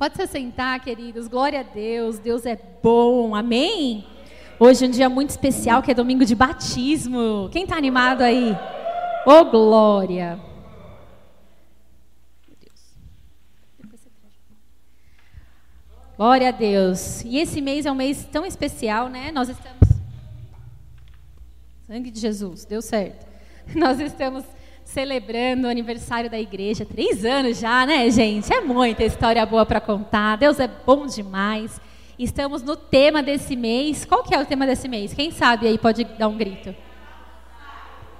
Pode 0.00 0.16
se 0.16 0.26
sentar, 0.28 0.80
queridos. 0.80 1.28
Glória 1.28 1.60
a 1.60 1.62
Deus. 1.62 2.18
Deus 2.18 2.46
é 2.46 2.58
bom. 2.82 3.34
Amém? 3.34 4.06
Hoje 4.58 4.86
é 4.86 4.88
um 4.88 4.90
dia 4.90 5.10
muito 5.10 5.28
especial, 5.28 5.82
que 5.82 5.90
é 5.90 5.94
domingo 5.94 6.24
de 6.24 6.34
batismo. 6.34 7.50
Quem 7.52 7.64
está 7.64 7.76
animado 7.76 8.22
aí? 8.22 8.52
Ô, 9.26 9.30
oh, 9.30 9.44
glória. 9.44 10.40
Glória 16.16 16.48
a 16.48 16.52
Deus. 16.52 17.22
E 17.22 17.36
esse 17.36 17.60
mês 17.60 17.84
é 17.84 17.92
um 17.92 17.94
mês 17.94 18.24
tão 18.24 18.46
especial, 18.46 19.10
né? 19.10 19.30
Nós 19.30 19.50
estamos. 19.50 19.86
Sangue 21.86 22.10
de 22.10 22.20
Jesus, 22.20 22.64
deu 22.64 22.80
certo. 22.80 23.26
Nós 23.76 24.00
estamos 24.00 24.46
celebrando 24.92 25.66
o 25.66 25.70
aniversário 25.70 26.28
da 26.28 26.38
igreja. 26.38 26.84
Três 26.84 27.24
anos 27.24 27.58
já, 27.58 27.86
né, 27.86 28.10
gente? 28.10 28.52
É 28.52 28.60
muita 28.60 29.04
história 29.04 29.44
boa 29.46 29.64
para 29.64 29.80
contar. 29.80 30.36
Deus 30.36 30.58
é 30.58 30.68
bom 30.68 31.06
demais. 31.06 31.80
Estamos 32.18 32.62
no 32.62 32.76
tema 32.76 33.22
desse 33.22 33.54
mês. 33.54 34.04
Qual 34.04 34.22
que 34.22 34.34
é 34.34 34.40
o 34.40 34.44
tema 34.44 34.66
desse 34.66 34.88
mês? 34.88 35.14
Quem 35.14 35.30
sabe 35.30 35.68
aí 35.68 35.78
pode 35.78 36.04
dar 36.04 36.28
um 36.28 36.36
grito. 36.36 36.74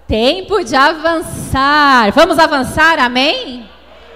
Tempo 0.06 0.62
de 0.62 0.77
avançar. 0.77 2.12
Vamos 2.12 2.38
avançar, 2.38 2.98
amém? 2.98 3.69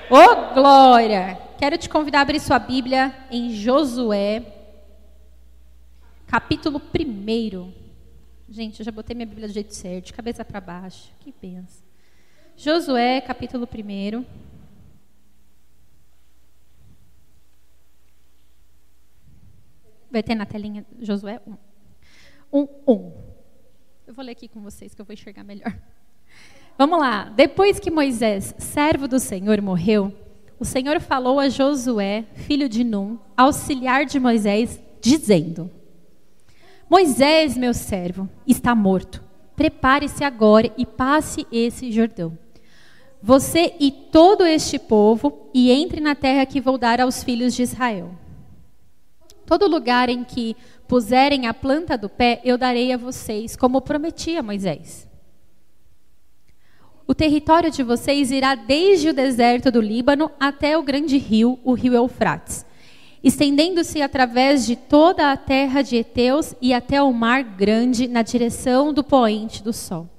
Ô, 0.08 0.16
oh, 0.16 0.54
glória! 0.54 1.38
Quero 1.58 1.78
te 1.78 1.88
convidar 1.88 2.20
a 2.20 2.22
abrir 2.22 2.40
sua 2.40 2.58
Bíblia 2.58 3.14
em 3.30 3.50
Josué, 3.50 4.42
capítulo 6.26 6.80
1. 6.80 7.72
Gente, 8.48 8.80
eu 8.80 8.84
já 8.84 8.92
botei 8.92 9.14
minha 9.14 9.26
Bíblia 9.26 9.48
do 9.48 9.54
jeito 9.54 9.74
certo, 9.74 10.06
de 10.06 10.12
cabeça 10.12 10.44
para 10.44 10.60
baixo. 10.60 11.10
Que 11.20 11.32
pensa. 11.32 11.83
Josué, 12.56 13.20
capítulo 13.20 13.68
1. 13.72 14.24
Vai 20.10 20.22
ter 20.22 20.34
na 20.34 20.46
telinha 20.46 20.86
Josué 21.00 21.40
1. 21.46 21.56
1, 22.52 22.68
1. 22.86 23.12
Eu 24.06 24.14
vou 24.14 24.24
ler 24.24 24.32
aqui 24.32 24.46
com 24.46 24.60
vocês 24.62 24.94
que 24.94 25.00
eu 25.00 25.04
vou 25.04 25.12
enxergar 25.12 25.42
melhor. 25.42 25.76
Vamos 26.78 27.00
lá. 27.00 27.24
Depois 27.24 27.80
que 27.80 27.90
Moisés, 27.90 28.54
servo 28.58 29.08
do 29.08 29.18
Senhor, 29.18 29.60
morreu, 29.60 30.12
o 30.58 30.64
Senhor 30.64 31.00
falou 31.00 31.40
a 31.40 31.48
Josué, 31.48 32.24
filho 32.34 32.68
de 32.68 32.84
Num, 32.84 33.18
auxiliar 33.36 34.06
de 34.06 34.20
Moisés, 34.20 34.80
dizendo: 35.00 35.68
Moisés, 36.88 37.56
meu 37.56 37.74
servo, 37.74 38.28
está 38.46 38.74
morto. 38.74 39.22
Prepare-se 39.56 40.22
agora 40.22 40.72
e 40.76 40.86
passe 40.86 41.46
esse 41.50 41.90
Jordão. 41.90 42.43
Você 43.26 43.72
e 43.80 43.90
todo 43.90 44.44
este 44.44 44.78
povo, 44.78 45.48
e 45.54 45.70
entre 45.70 45.98
na 45.98 46.14
terra 46.14 46.44
que 46.44 46.60
vou 46.60 46.76
dar 46.76 47.00
aos 47.00 47.24
filhos 47.24 47.54
de 47.54 47.62
Israel. 47.62 48.10
Todo 49.46 49.66
lugar 49.66 50.10
em 50.10 50.22
que 50.22 50.54
puserem 50.86 51.46
a 51.46 51.54
planta 51.54 51.96
do 51.96 52.06
pé, 52.06 52.42
eu 52.44 52.58
darei 52.58 52.92
a 52.92 52.98
vocês, 52.98 53.56
como 53.56 53.80
prometi 53.80 54.36
a 54.36 54.42
Moisés. 54.42 55.08
O 57.06 57.14
território 57.14 57.70
de 57.70 57.82
vocês 57.82 58.30
irá 58.30 58.54
desde 58.54 59.08
o 59.08 59.14
deserto 59.14 59.70
do 59.70 59.80
Líbano 59.80 60.30
até 60.38 60.76
o 60.76 60.82
grande 60.82 61.16
rio, 61.16 61.58
o 61.64 61.72
rio 61.72 61.94
Eufrates, 61.94 62.66
estendendo-se 63.22 64.02
através 64.02 64.66
de 64.66 64.76
toda 64.76 65.32
a 65.32 65.36
terra 65.38 65.80
de 65.80 65.96
Eteus 65.96 66.54
e 66.60 66.74
até 66.74 67.02
o 67.02 67.10
mar 67.10 67.42
grande 67.42 68.06
na 68.06 68.20
direção 68.20 68.92
do 68.92 69.02
poente 69.02 69.62
do 69.62 69.72
sol. 69.72 70.10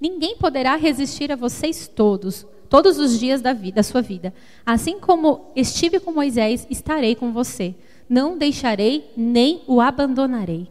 Ninguém 0.00 0.36
poderá 0.36 0.76
resistir 0.76 1.30
a 1.30 1.36
vocês 1.36 1.86
todos, 1.86 2.46
todos 2.70 2.98
os 2.98 3.18
dias 3.18 3.42
da, 3.42 3.52
vida, 3.52 3.76
da 3.76 3.82
sua 3.82 4.00
vida. 4.00 4.32
Assim 4.64 4.98
como 4.98 5.50
estive 5.54 6.00
com 6.00 6.10
Moisés, 6.10 6.66
estarei 6.70 7.14
com 7.14 7.32
você. 7.32 7.74
Não 8.08 8.38
deixarei 8.38 9.10
nem 9.14 9.62
o 9.66 9.80
abandonarei. 9.80 10.68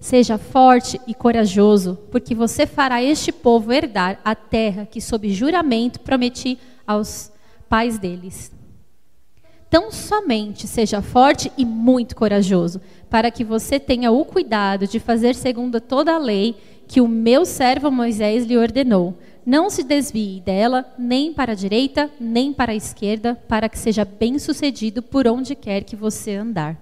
Seja 0.00 0.38
forte 0.38 0.98
e 1.06 1.14
corajoso, 1.14 1.98
porque 2.10 2.34
você 2.34 2.66
fará 2.66 3.02
este 3.02 3.32
povo 3.32 3.72
herdar 3.72 4.20
a 4.24 4.34
terra 4.34 4.86
que, 4.86 5.00
sob 5.00 5.28
juramento, 5.32 6.00
prometi 6.00 6.56
aos 6.86 7.32
pais 7.68 7.98
deles. 7.98 8.52
Tão 9.68 9.92
somente 9.92 10.66
seja 10.66 11.02
forte 11.02 11.52
e 11.58 11.64
muito 11.64 12.16
corajoso, 12.16 12.80
para 13.10 13.30
que 13.30 13.44
você 13.44 13.78
tenha 13.78 14.10
o 14.10 14.24
cuidado 14.24 14.86
de 14.86 14.98
fazer 14.98 15.34
segundo 15.34 15.80
toda 15.80 16.14
a 16.14 16.18
lei 16.18 16.56
que 16.88 17.00
o 17.00 17.06
meu 17.06 17.44
servo 17.44 17.90
Moisés 17.90 18.46
lhe 18.46 18.56
ordenou. 18.56 19.14
Não 19.44 19.70
se 19.70 19.84
desvie 19.84 20.40
dela, 20.40 20.84
nem 20.98 21.32
para 21.32 21.52
a 21.52 21.54
direita, 21.54 22.10
nem 22.18 22.52
para 22.52 22.72
a 22.72 22.74
esquerda, 22.74 23.34
para 23.46 23.68
que 23.68 23.78
seja 23.78 24.04
bem-sucedido 24.04 25.02
por 25.02 25.28
onde 25.28 25.54
quer 25.54 25.84
que 25.84 25.94
você 25.94 26.32
andar. 26.32 26.76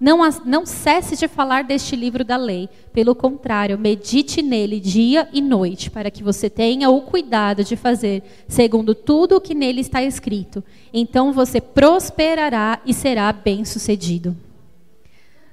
Não, 0.00 0.20
não 0.44 0.64
cesse 0.64 1.16
de 1.16 1.26
falar 1.26 1.64
deste 1.64 1.96
livro 1.96 2.24
da 2.24 2.36
lei. 2.36 2.68
Pelo 2.92 3.14
contrário, 3.14 3.78
medite 3.78 4.42
nele 4.42 4.78
dia 4.78 5.28
e 5.32 5.40
noite, 5.40 5.90
para 5.90 6.10
que 6.10 6.22
você 6.22 6.48
tenha 6.48 6.88
o 6.88 7.02
cuidado 7.02 7.64
de 7.64 7.74
fazer 7.74 8.22
segundo 8.46 8.94
tudo 8.94 9.36
o 9.36 9.40
que 9.40 9.54
nele 9.54 9.80
está 9.80 10.02
escrito. 10.02 10.62
Então 10.92 11.32
você 11.32 11.60
prosperará 11.60 12.80
e 12.86 12.94
será 12.94 13.32
bem-sucedido. 13.32 14.36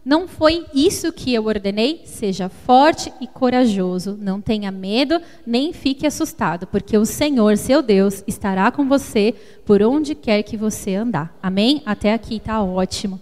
Não 0.06 0.28
foi 0.28 0.68
isso 0.72 1.12
que 1.12 1.34
eu 1.34 1.46
ordenei? 1.46 2.04
Seja 2.06 2.48
forte 2.48 3.12
e 3.20 3.26
corajoso. 3.26 4.16
Não 4.22 4.40
tenha 4.40 4.72
medo, 4.72 5.20
nem 5.48 5.74
fique 5.74 6.06
assustado, 6.06 6.68
porque 6.68 6.96
o 6.96 7.08
Senhor, 7.08 7.58
seu 7.58 7.82
Deus, 7.82 8.24
estará 8.28 8.72
com 8.72 8.88
você 8.88 9.34
por 9.66 9.82
onde 9.82 10.14
quer 10.14 10.44
que 10.44 10.56
você 10.56 10.94
andar. 10.94 11.36
Amém? 11.42 11.82
Até 11.88 12.14
aqui 12.14 12.36
está 12.36 12.62
ótimo. 12.62 13.20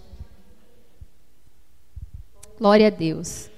Glória 2.58 2.88
a 2.88 2.90
Deus. 2.90 3.48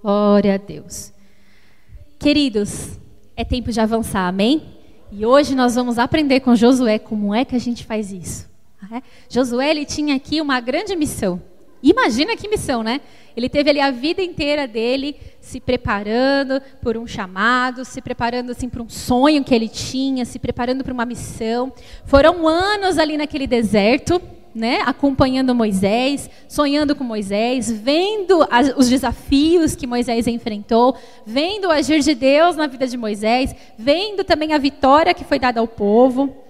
Glória 0.00 0.54
a 0.54 0.58
Deus. 0.58 1.12
Queridos, 2.20 2.92
é 3.36 3.44
tempo 3.44 3.72
de 3.72 3.80
avançar, 3.80 4.28
amém? 4.28 4.62
E 5.10 5.26
hoje 5.26 5.56
nós 5.56 5.74
vamos 5.74 5.98
aprender 5.98 6.38
com 6.38 6.54
Josué 6.54 7.00
como 7.00 7.34
é 7.34 7.44
que 7.44 7.56
a 7.56 7.58
gente 7.58 7.84
faz 7.84 8.12
isso. 8.12 8.55
É? 8.92 9.02
Josué 9.28 9.70
ele 9.70 9.84
tinha 9.84 10.14
aqui 10.14 10.40
uma 10.40 10.60
grande 10.60 10.94
missão. 10.94 11.42
Imagina 11.82 12.36
que 12.36 12.48
missão, 12.48 12.82
né? 12.82 13.00
Ele 13.36 13.48
teve 13.48 13.70
ali 13.70 13.80
a 13.80 13.90
vida 13.90 14.22
inteira 14.22 14.66
dele 14.66 15.16
se 15.40 15.60
preparando 15.60 16.60
por 16.80 16.96
um 16.96 17.06
chamado, 17.06 17.84
se 17.84 18.00
preparando 18.00 18.50
assim 18.50 18.68
para 18.68 18.82
um 18.82 18.88
sonho 18.88 19.44
que 19.44 19.54
ele 19.54 19.68
tinha, 19.68 20.24
se 20.24 20.38
preparando 20.38 20.82
para 20.82 20.92
uma 20.92 21.04
missão. 21.04 21.72
Foram 22.04 22.48
anos 22.48 22.98
ali 22.98 23.16
naquele 23.16 23.46
deserto, 23.46 24.20
né, 24.54 24.80
acompanhando 24.86 25.54
Moisés, 25.54 26.30
sonhando 26.48 26.96
com 26.96 27.04
Moisés, 27.04 27.70
vendo 27.70 28.46
as, 28.50 28.74
os 28.76 28.88
desafios 28.88 29.76
que 29.76 29.86
Moisés 29.86 30.26
enfrentou, 30.26 30.96
vendo 31.26 31.68
o 31.68 31.70
agir 31.70 32.00
de 32.00 32.14
Deus 32.14 32.56
na 32.56 32.66
vida 32.66 32.86
de 32.86 32.96
Moisés, 32.96 33.54
vendo 33.78 34.24
também 34.24 34.54
a 34.54 34.58
vitória 34.58 35.12
que 35.12 35.24
foi 35.24 35.38
dada 35.38 35.60
ao 35.60 35.68
povo. 35.68 36.45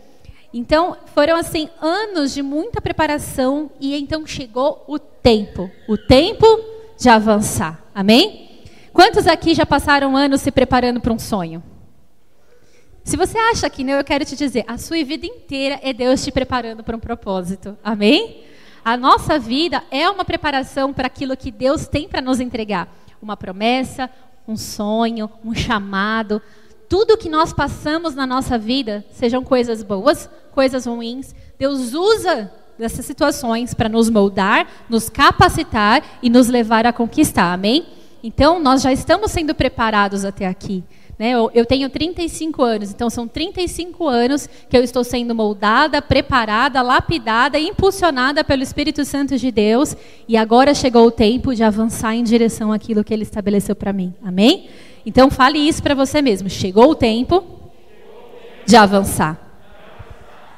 Então, 0.59 0.97
foram 1.15 1.37
assim 1.37 1.69
anos 1.83 2.33
de 2.33 2.41
muita 2.41 2.81
preparação 2.81 3.71
e 3.78 3.94
então 3.94 4.27
chegou 4.27 4.83
o 4.89 4.99
tempo, 4.99 5.71
o 5.87 5.99
tempo 5.99 6.47
de 6.99 7.11
avançar. 7.11 7.84
Amém? 7.94 8.62
Quantos 8.91 9.27
aqui 9.27 9.53
já 9.53 9.67
passaram 9.67 10.17
anos 10.17 10.41
se 10.41 10.50
preparando 10.50 10.99
para 10.99 11.12
um 11.12 11.19
sonho? 11.19 11.62
Se 13.05 13.19
você 13.19 13.37
acha 13.37 13.69
que 13.69 13.84
não, 13.84 13.93
eu 13.93 14.03
quero 14.03 14.25
te 14.25 14.34
dizer, 14.34 14.65
a 14.67 14.78
sua 14.78 15.05
vida 15.05 15.27
inteira 15.27 15.78
é 15.83 15.93
Deus 15.93 16.25
te 16.25 16.33
preparando 16.33 16.83
para 16.83 16.97
um 16.97 17.00
propósito. 17.00 17.77
Amém? 17.84 18.43
A 18.83 18.97
nossa 18.97 19.38
vida 19.38 19.84
é 19.91 20.09
uma 20.09 20.25
preparação 20.25 20.91
para 20.91 21.06
aquilo 21.06 21.37
que 21.37 21.50
Deus 21.50 21.87
tem 21.87 22.09
para 22.09 22.23
nos 22.23 22.41
entregar. 22.41 22.88
Uma 23.21 23.37
promessa, 23.37 24.09
um 24.49 24.56
sonho, 24.56 25.31
um 25.44 25.55
chamado. 25.55 26.41
Tudo 26.88 27.16
que 27.16 27.28
nós 27.28 27.52
passamos 27.52 28.14
na 28.14 28.26
nossa 28.26 28.56
vida, 28.56 29.04
sejam 29.10 29.43
coisas 29.43 29.82
boas, 29.82 30.31
coisas 30.52 30.87
ruins, 30.87 31.34
Deus 31.58 31.94
usa 31.94 32.52
dessas 32.78 33.05
situações 33.05 33.75
para 33.75 33.88
nos 33.88 34.08
moldar, 34.08 34.69
nos 34.88 35.08
capacitar 35.08 36.02
e 36.22 36.31
nos 36.31 36.49
levar 36.49 36.87
a 36.87 36.93
conquistar. 36.93 37.52
Amém? 37.52 37.87
Então, 38.22 38.61
nós 38.61 38.82
já 38.82 38.93
estamos 38.93 39.31
sendo 39.31 39.55
preparados 39.55 40.25
até 40.25 40.46
aqui. 40.46 40.84
Né? 41.19 41.31
Eu, 41.31 41.50
eu 41.55 41.64
tenho 41.64 41.88
35 41.88 42.62
anos, 42.62 42.90
então 42.90 43.08
são 43.08 43.26
35 43.26 44.06
anos 44.06 44.49
que 44.69 44.76
eu 44.76 44.82
estou 44.82 45.02
sendo 45.02 45.34
moldada, 45.34 46.02
preparada, 46.02 46.82
lapidada, 46.82 47.58
impulsionada 47.58 48.44
pelo 48.44 48.62
Espírito 48.62 49.05
Santo 49.05 49.37
de 49.38 49.50
Deus, 49.50 49.96
e 50.28 50.37
agora 50.37 50.75
chegou 50.75 51.06
o 51.06 51.11
tempo 51.11 51.55
de 51.55 51.62
avançar 51.62 52.14
em 52.14 52.22
direção 52.22 52.72
àquilo 52.72 53.02
que 53.02 53.14
Ele 53.14 53.22
estabeleceu 53.22 53.75
para 53.75 53.93
mim. 53.93 54.12
Amém? 54.22 54.69
Então 55.06 55.31
fale 55.31 55.58
isso 55.58 55.82
para 55.82 55.94
você 55.94 56.20
mesmo. 56.20 56.50
Chegou 56.50 56.91
o 56.91 56.94
tempo 56.94 57.43
de 58.67 58.76
avançar. 58.76 59.41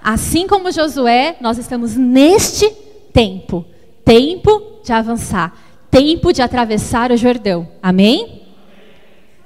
Assim 0.03 0.49
como 0.49 0.73
Josué, 0.73 1.37
nós 1.41 1.59
estamos 1.59 1.95
neste 1.95 2.69
tempo 3.13 3.65
tempo 4.09 4.81
de 4.83 4.91
avançar, 4.91 5.55
tempo 5.91 6.33
de 6.33 6.41
atravessar 6.41 7.13
o 7.13 7.17
Jordão. 7.17 7.69
Amém? 7.83 8.41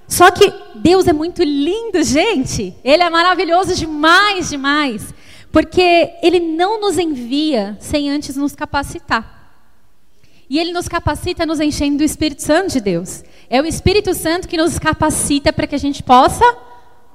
Só 0.07 0.31
que 0.31 0.53
Deus 0.77 1.09
é 1.09 1.13
muito 1.13 1.43
lindo, 1.43 2.01
gente. 2.05 2.73
Ele 2.85 3.03
é 3.03 3.11
maravilhoso 3.11 3.75
demais, 3.75 4.51
demais. 4.51 5.13
Porque 5.51 6.13
Ele 6.23 6.39
não 6.39 6.81
nos 6.81 6.97
envia 6.97 7.77
sem 7.81 8.09
antes 8.09 8.37
nos 8.37 8.55
capacitar. 8.55 9.42
E 10.53 10.59
Ele 10.59 10.71
nos 10.71 10.87
capacita 10.87 11.47
nos 11.47 11.61
enchendo 11.61 11.97
do 11.97 12.05
Espírito 12.05 12.43
Santo 12.43 12.73
de 12.73 12.81
Deus. 12.83 13.25
É 13.49 13.63
o 13.63 13.65
Espírito 13.65 14.13
Santo 14.13 14.47
que 14.47 14.59
nos 14.59 14.79
capacita 14.79 15.51
para 15.51 15.67
que 15.67 15.75
a 15.75 15.79
gente 15.79 16.03
possa 16.03 16.45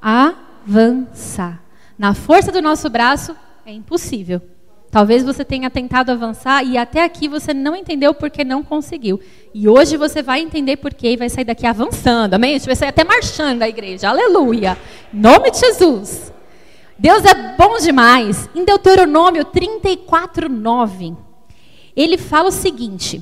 avançar. 0.02 1.62
Na 2.00 2.16
força 2.16 2.52
do 2.52 2.64
nosso 2.64 2.90
braço 2.90 3.36
é 3.64 3.72
impossível. 3.72 4.42
Talvez 4.90 5.24
você 5.24 5.46
tenha 5.46 5.70
tentado 5.70 6.12
avançar 6.12 6.64
e 6.64 6.80
até 6.80 7.04
aqui 7.04 7.28
você 7.28 7.54
não 7.54 7.76
entendeu 7.76 8.12
porque 8.12 8.44
não 8.44 8.64
conseguiu. 8.64 9.20
E 9.54 9.70
hoje 9.70 9.98
você 9.98 10.24
vai 10.24 10.42
entender 10.42 10.78
porquê 10.78 11.12
e 11.12 11.18
vai 11.18 11.30
sair 11.30 11.46
daqui 11.46 11.68
avançando. 11.68 12.34
Amém? 12.34 12.54
Gente 12.54 12.66
vai 12.66 12.76
sair 12.76 12.90
até 12.90 13.04
marchando 13.04 13.60
da 13.60 13.70
igreja. 13.70 14.10
Aleluia. 14.10 14.76
Em 15.14 15.20
nome 15.20 15.52
de 15.52 15.60
Jesus. 15.60 16.34
Deus 16.98 17.24
é 17.24 17.56
bom 17.56 17.78
demais. 17.78 18.50
Em 18.56 18.66
Deuteronômio 18.66 19.46
34, 19.46 20.50
9, 20.50 21.27
ele 21.98 22.18
fala 22.18 22.50
o 22.50 22.52
seguinte: 22.52 23.22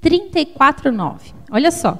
34, 0.00 0.92
9. 0.92 1.34
Olha 1.50 1.72
só. 1.72 1.98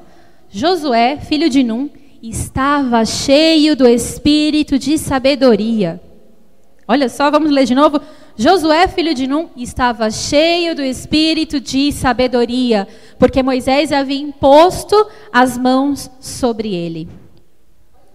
Josué, 0.49 1.19
filho 1.19 1.51
de 1.51 1.65
Num, 1.65 1.91
estava 2.23 3.05
cheio 3.05 3.75
do 3.75 3.87
espírito 3.87 4.79
de 4.79 4.97
sabedoria. 4.97 6.01
Olha 6.87 7.09
só, 7.09 7.31
vamos 7.33 7.51
ler 7.51 7.65
de 7.65 7.75
novo. 7.75 8.01
Josué, 8.37 8.87
filho 8.87 9.13
de 9.13 9.27
Num, 9.27 9.49
estava 9.57 10.09
cheio 10.09 10.75
do 10.77 10.83
espírito 10.83 11.59
de 11.59 11.91
sabedoria, 11.91 12.87
porque 13.19 13.43
Moisés 13.43 13.91
havia 13.91 14.21
imposto 14.21 14.95
as 15.33 15.59
mãos 15.59 16.09
sobre 16.21 16.73
ele. 16.73 17.09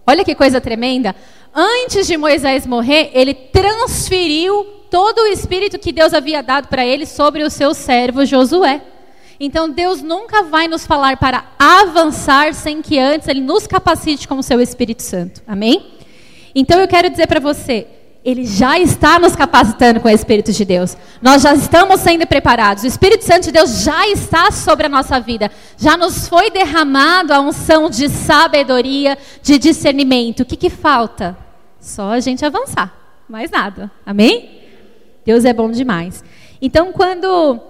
Olha 0.06 0.24
que 0.24 0.34
coisa 0.34 0.60
tremenda. 0.60 1.14
Antes 1.54 2.06
de 2.06 2.16
Moisés 2.16 2.66
morrer, 2.66 3.10
ele 3.12 3.34
transferiu 3.34 4.66
todo 4.92 5.22
o 5.22 5.26
espírito 5.26 5.78
que 5.78 5.90
Deus 5.90 6.12
havia 6.12 6.42
dado 6.42 6.68
para 6.68 6.84
ele 6.84 7.06
sobre 7.06 7.42
o 7.42 7.48
seu 7.48 7.72
servo 7.72 8.26
Josué. 8.26 8.82
Então 9.40 9.70
Deus 9.70 10.02
nunca 10.02 10.42
vai 10.42 10.68
nos 10.68 10.84
falar 10.84 11.16
para 11.16 11.46
avançar 11.58 12.52
sem 12.52 12.82
que 12.82 12.98
antes 12.98 13.26
ele 13.26 13.40
nos 13.40 13.66
capacite 13.66 14.28
com 14.28 14.38
o 14.38 14.42
seu 14.42 14.60
Espírito 14.60 15.02
Santo. 15.02 15.42
Amém? 15.48 15.94
Então 16.54 16.78
eu 16.78 16.86
quero 16.86 17.08
dizer 17.08 17.26
para 17.26 17.40
você, 17.40 17.86
ele 18.22 18.44
já 18.44 18.78
está 18.78 19.18
nos 19.18 19.34
capacitando 19.34 19.98
com 19.98 20.08
o 20.08 20.10
Espírito 20.10 20.52
de 20.52 20.62
Deus. 20.62 20.94
Nós 21.22 21.40
já 21.40 21.54
estamos 21.54 21.98
sendo 22.02 22.26
preparados. 22.26 22.84
O 22.84 22.86
Espírito 22.86 23.24
Santo 23.24 23.44
de 23.44 23.52
Deus 23.52 23.82
já 23.82 24.06
está 24.08 24.50
sobre 24.50 24.84
a 24.84 24.90
nossa 24.90 25.18
vida. 25.18 25.50
Já 25.78 25.96
nos 25.96 26.28
foi 26.28 26.50
derramado 26.50 27.32
a 27.32 27.40
unção 27.40 27.88
de 27.88 28.10
sabedoria, 28.10 29.16
de 29.42 29.58
discernimento. 29.58 30.40
O 30.40 30.44
que, 30.44 30.54
que 30.54 30.68
falta? 30.68 31.34
Só 31.80 32.10
a 32.10 32.20
gente 32.20 32.44
avançar. 32.44 32.94
Mais 33.26 33.50
nada. 33.50 33.90
Amém? 34.04 34.61
Deus 35.24 35.44
é 35.44 35.52
bom 35.52 35.70
demais. 35.70 36.24
Então, 36.60 36.92
quando 36.92 37.60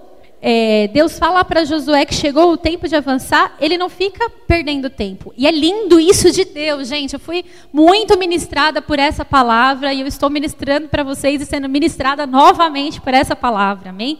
é, 0.45 0.89
Deus 0.89 1.17
fala 1.17 1.45
para 1.45 1.63
Josué 1.63 2.05
que 2.05 2.13
chegou 2.13 2.51
o 2.51 2.57
tempo 2.57 2.85
de 2.85 2.95
avançar, 2.97 3.55
ele 3.61 3.77
não 3.77 3.87
fica 3.87 4.29
perdendo 4.45 4.89
tempo. 4.89 5.33
E 5.37 5.47
é 5.47 5.51
lindo 5.51 5.99
isso 6.01 6.29
de 6.31 6.43
Deus, 6.43 6.89
gente. 6.89 7.13
Eu 7.13 7.19
fui 7.19 7.45
muito 7.71 8.17
ministrada 8.17 8.81
por 8.81 8.99
essa 8.99 9.23
palavra 9.23 9.93
e 9.93 10.01
eu 10.01 10.07
estou 10.07 10.29
ministrando 10.29 10.89
para 10.89 11.01
vocês 11.01 11.41
e 11.41 11.45
sendo 11.45 11.69
ministrada 11.69 12.27
novamente 12.27 12.99
por 12.99 13.13
essa 13.13 13.37
palavra. 13.37 13.91
Amém? 13.91 14.19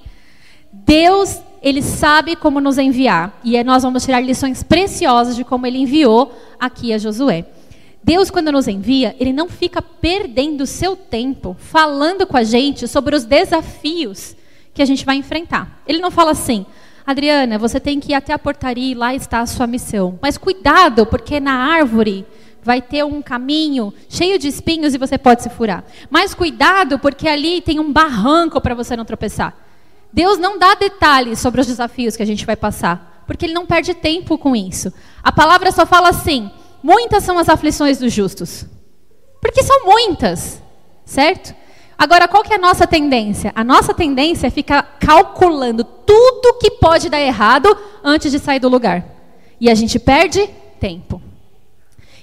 Deus, 0.71 1.41
ele 1.61 1.81
sabe 1.81 2.37
como 2.37 2.61
nos 2.61 2.77
enviar. 2.77 3.37
E 3.43 3.61
nós 3.61 3.83
vamos 3.83 4.05
tirar 4.05 4.21
lições 4.21 4.63
preciosas 4.63 5.35
de 5.35 5.43
como 5.43 5.67
ele 5.67 5.79
enviou 5.79 6.33
aqui 6.57 6.93
a 6.93 6.97
Josué. 6.97 7.45
Deus, 8.03 8.29
quando 8.29 8.51
nos 8.51 8.67
envia, 8.67 9.15
ele 9.17 9.31
não 9.31 9.47
fica 9.47 9.81
perdendo 9.81 10.67
seu 10.67 10.95
tempo 10.95 11.55
falando 11.57 12.27
com 12.27 12.35
a 12.35 12.43
gente 12.43 12.87
sobre 12.87 13.15
os 13.15 13.23
desafios 13.23 14.35
que 14.73 14.81
a 14.81 14.85
gente 14.85 15.05
vai 15.05 15.15
enfrentar. 15.15 15.81
Ele 15.87 15.99
não 15.99 16.11
fala 16.11 16.31
assim, 16.31 16.65
Adriana, 17.05 17.57
você 17.57 17.79
tem 17.79 17.99
que 17.99 18.11
ir 18.11 18.15
até 18.15 18.33
a 18.33 18.39
portaria 18.39 18.91
e 18.91 18.95
lá 18.95 19.15
está 19.15 19.39
a 19.39 19.45
sua 19.45 19.65
missão. 19.65 20.19
Mas 20.21 20.37
cuidado, 20.37 21.05
porque 21.05 21.39
na 21.39 21.53
árvore 21.53 22.25
vai 22.61 22.81
ter 22.81 23.05
um 23.05 23.21
caminho 23.21 23.93
cheio 24.09 24.37
de 24.37 24.47
espinhos 24.47 24.93
e 24.93 24.97
você 24.97 25.17
pode 25.17 25.43
se 25.43 25.49
furar. 25.49 25.83
Mas 26.09 26.33
cuidado, 26.33 26.99
porque 26.99 27.27
ali 27.27 27.61
tem 27.61 27.79
um 27.79 27.91
barranco 27.91 28.59
para 28.59 28.75
você 28.75 28.95
não 28.95 29.05
tropeçar. 29.05 29.55
Deus 30.11 30.37
não 30.37 30.59
dá 30.59 30.75
detalhes 30.75 31.39
sobre 31.39 31.59
os 31.59 31.67
desafios 31.67 32.15
que 32.15 32.23
a 32.23 32.25
gente 32.25 32.45
vai 32.45 32.55
passar, 32.55 33.23
porque 33.25 33.45
Ele 33.45 33.53
não 33.53 33.65
perde 33.65 33.93
tempo 33.93 34.37
com 34.37 34.55
isso. 34.55 34.93
A 35.23 35.31
palavra 35.31 35.71
só 35.71 35.85
fala 35.85 36.09
assim: 36.09 36.51
muitas 36.83 37.23
são 37.23 37.39
as 37.39 37.49
aflições 37.49 37.97
dos 37.97 38.11
justos. 38.11 38.65
Porque 39.41 39.63
são 39.63 39.85
muitas, 39.85 40.61
certo? 41.05 41.55
Agora, 41.97 42.27
qual 42.27 42.43
que 42.43 42.51
é 42.53 42.57
a 42.57 42.59
nossa 42.59 42.85
tendência? 42.85 43.51
A 43.55 43.63
nossa 43.63 43.93
tendência 43.93 44.47
é 44.47 44.49
ficar 44.49 44.97
calculando 44.99 45.83
tudo 45.83 46.57
que 46.59 46.71
pode 46.71 47.09
dar 47.09 47.21
errado 47.21 47.75
antes 48.03 48.31
de 48.31 48.39
sair 48.39 48.59
do 48.59 48.67
lugar. 48.67 49.05
E 49.59 49.69
a 49.69 49.75
gente 49.75 49.97
perde 49.97 50.49
tempo. 50.79 51.21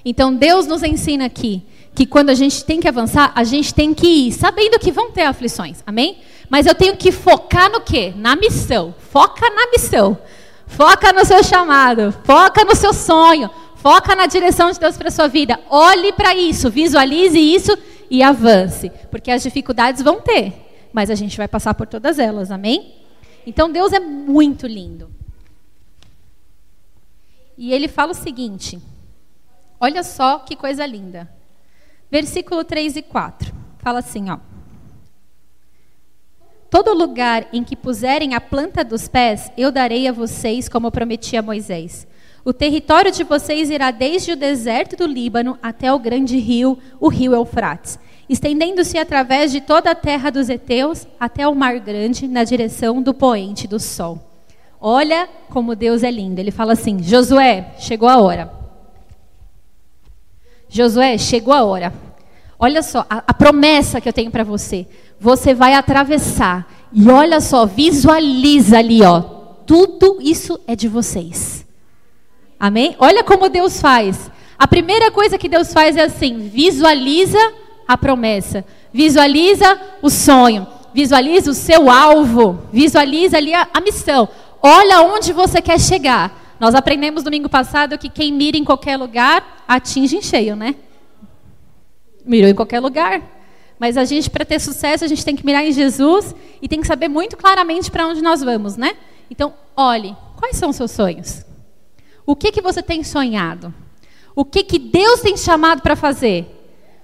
Então, 0.05 0.33
Deus 0.33 0.67
nos 0.67 0.83
ensina 0.83 1.25
aqui 1.25 1.63
que 1.93 2.05
quando 2.05 2.29
a 2.29 2.33
gente 2.33 2.63
tem 2.63 2.79
que 2.79 2.87
avançar, 2.87 3.31
a 3.35 3.43
gente 3.43 3.73
tem 3.73 3.93
que 3.93 4.07
ir 4.07 4.31
sabendo 4.31 4.79
que 4.79 4.91
vão 4.91 5.11
ter 5.11 5.23
aflições. 5.23 5.79
Amém? 5.85 6.19
Mas 6.49 6.65
eu 6.65 6.75
tenho 6.75 6.95
que 6.95 7.11
focar 7.11 7.71
no 7.71 7.81
quê? 7.81 8.13
Na 8.15 8.35
missão. 8.35 8.93
Foca 9.11 9.49
na 9.49 9.71
missão. 9.71 10.17
Foca 10.67 11.11
no 11.11 11.25
seu 11.25 11.43
chamado. 11.43 12.13
Foca 12.23 12.63
no 12.63 12.75
seu 12.75 12.93
sonho. 12.93 13.49
Foca 13.81 14.15
na 14.15 14.27
direção 14.27 14.69
de 14.69 14.79
Deus 14.79 14.95
para 14.95 15.09
sua 15.09 15.27
vida. 15.27 15.59
Olhe 15.67 16.13
para 16.13 16.35
isso, 16.35 16.69
visualize 16.69 17.39
isso 17.39 17.75
e 18.11 18.21
avance, 18.21 18.91
porque 19.09 19.31
as 19.31 19.41
dificuldades 19.41 20.03
vão 20.03 20.21
ter, 20.21 20.53
mas 20.93 21.09
a 21.09 21.15
gente 21.15 21.35
vai 21.35 21.47
passar 21.47 21.73
por 21.73 21.87
todas 21.87 22.19
elas, 22.19 22.51
amém? 22.51 22.93
Então 23.43 23.71
Deus 23.71 23.91
é 23.91 23.99
muito 23.99 24.67
lindo. 24.67 25.09
E 27.57 27.73
ele 27.73 27.87
fala 27.87 28.11
o 28.11 28.15
seguinte: 28.15 28.79
olha 29.79 30.03
só 30.03 30.37
que 30.39 30.55
coisa 30.55 30.85
linda. 30.85 31.27
Versículo 32.11 32.63
3 32.63 32.97
e 32.97 33.01
4. 33.01 33.51
Fala 33.79 33.97
assim, 33.97 34.29
ó. 34.29 34.37
Todo 36.69 36.93
lugar 36.93 37.47
em 37.51 37.63
que 37.63 37.75
puserem 37.75 38.35
a 38.35 38.41
planta 38.41 38.83
dos 38.83 39.07
pés, 39.07 39.51
eu 39.57 39.71
darei 39.71 40.07
a 40.07 40.11
vocês, 40.11 40.69
como 40.69 40.91
prometi 40.91 41.35
a 41.35 41.41
Moisés. 41.41 42.07
O 42.43 42.51
território 42.51 43.11
de 43.11 43.23
vocês 43.23 43.69
irá 43.69 43.91
desde 43.91 44.31
o 44.31 44.35
deserto 44.35 44.95
do 44.95 45.05
Líbano 45.05 45.59
até 45.61 45.93
o 45.93 45.99
grande 45.99 46.39
rio, 46.39 46.77
o 46.99 47.07
rio 47.07 47.33
Eufrates, 47.33 47.99
estendendo-se 48.27 48.97
através 48.97 49.51
de 49.51 49.61
toda 49.61 49.91
a 49.91 49.95
terra 49.95 50.31
dos 50.31 50.49
heteus 50.49 51.05
até 51.19 51.47
o 51.47 51.53
mar 51.53 51.79
grande, 51.79 52.27
na 52.27 52.43
direção 52.43 53.01
do 53.01 53.13
poente 53.13 53.67
do 53.67 53.79
sol. 53.79 54.19
Olha 54.79 55.29
como 55.49 55.75
Deus 55.75 56.01
é 56.01 56.09
lindo. 56.09 56.39
Ele 56.39 56.49
fala 56.49 56.73
assim: 56.73 57.03
Josué, 57.03 57.75
chegou 57.77 58.09
a 58.09 58.19
hora. 58.19 58.51
Josué, 60.67 61.19
chegou 61.19 61.53
a 61.53 61.63
hora. 61.63 61.93
Olha 62.57 62.81
só, 62.81 63.05
a, 63.07 63.23
a 63.27 63.33
promessa 63.33 64.01
que 64.01 64.09
eu 64.09 64.13
tenho 64.13 64.31
para 64.31 64.43
você. 64.43 64.87
Você 65.19 65.53
vai 65.53 65.75
atravessar. 65.75 66.67
E 66.91 67.07
olha 67.09 67.39
só, 67.39 67.67
visualiza 67.67 68.79
ali, 68.79 69.03
ó. 69.03 69.21
Tudo 69.65 70.17
isso 70.19 70.59
é 70.65 70.75
de 70.75 70.87
vocês. 70.87 71.65
Amém? 72.61 72.95
Olha 72.99 73.23
como 73.23 73.49
Deus 73.49 73.81
faz. 73.81 74.29
A 74.55 74.67
primeira 74.67 75.09
coisa 75.09 75.35
que 75.35 75.49
Deus 75.49 75.73
faz 75.73 75.97
é 75.97 76.03
assim: 76.03 76.47
visualiza 76.47 77.39
a 77.87 77.97
promessa, 77.97 78.63
visualiza 78.93 79.81
o 79.99 80.11
sonho, 80.11 80.67
visualiza 80.93 81.49
o 81.49 81.55
seu 81.55 81.89
alvo, 81.89 82.61
visualiza 82.71 83.37
ali 83.37 83.51
a, 83.51 83.67
a 83.73 83.81
missão. 83.81 84.29
Olha 84.61 85.01
onde 85.01 85.33
você 85.33 85.59
quer 85.59 85.79
chegar. 85.79 86.39
Nós 86.59 86.75
aprendemos 86.75 87.23
domingo 87.23 87.49
passado 87.49 87.97
que 87.97 88.07
quem 88.07 88.31
mira 88.31 88.55
em 88.55 88.63
qualquer 88.63 88.95
lugar 88.95 89.63
atinge 89.67 90.17
em 90.17 90.21
cheio, 90.21 90.55
né? 90.55 90.75
Mirou 92.23 92.47
em 92.47 92.53
qualquer 92.53 92.79
lugar. 92.79 93.23
Mas 93.79 93.97
a 93.97 94.05
gente, 94.05 94.29
para 94.29 94.45
ter 94.45 94.59
sucesso, 94.59 95.03
a 95.03 95.07
gente 95.07 95.25
tem 95.25 95.35
que 95.35 95.43
mirar 95.43 95.65
em 95.65 95.71
Jesus 95.71 96.35
e 96.61 96.67
tem 96.67 96.79
que 96.79 96.85
saber 96.85 97.07
muito 97.07 97.35
claramente 97.35 97.89
para 97.89 98.05
onde 98.05 98.21
nós 98.21 98.43
vamos, 98.43 98.77
né? 98.77 98.91
Então, 99.31 99.51
olhe, 99.75 100.15
quais 100.37 100.57
são 100.57 100.69
os 100.69 100.75
seus 100.75 100.91
sonhos? 100.91 101.49
O 102.31 102.35
que, 102.35 102.49
que 102.49 102.61
você 102.61 102.81
tem 102.81 103.03
sonhado? 103.03 103.73
O 104.33 104.45
que, 104.45 104.63
que 104.63 104.79
Deus 104.79 105.19
tem 105.19 105.33
te 105.33 105.41
chamado 105.41 105.81
para 105.81 105.97
fazer? 105.97 106.47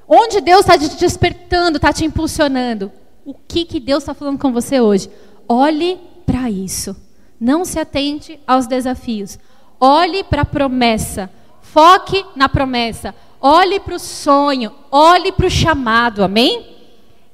Onde 0.07 0.39
Deus 0.39 0.61
está 0.61 0.77
te 0.77 0.87
despertando, 0.95 1.75
está 1.75 1.91
te 1.91 2.05
impulsionando? 2.05 2.89
O 3.25 3.33
que, 3.33 3.65
que 3.65 3.77
Deus 3.77 4.03
está 4.03 4.13
falando 4.13 4.39
com 4.39 4.53
você 4.53 4.79
hoje? 4.79 5.09
Olhe 5.45 5.99
para 6.25 6.49
isso. 6.49 6.95
Não 7.37 7.65
se 7.65 7.77
atente 7.77 8.39
aos 8.47 8.67
desafios. 8.67 9.37
Olhe 9.81 10.23
para 10.23 10.43
a 10.43 10.45
promessa. 10.45 11.29
Foque 11.61 12.25
na 12.33 12.47
promessa. 12.47 13.13
Olhe 13.41 13.81
para 13.81 13.95
o 13.95 13.99
sonho. 13.99 14.71
Olhe 14.89 15.33
para 15.33 15.47
o 15.47 15.51
chamado. 15.51 16.23
Amém? 16.23 16.73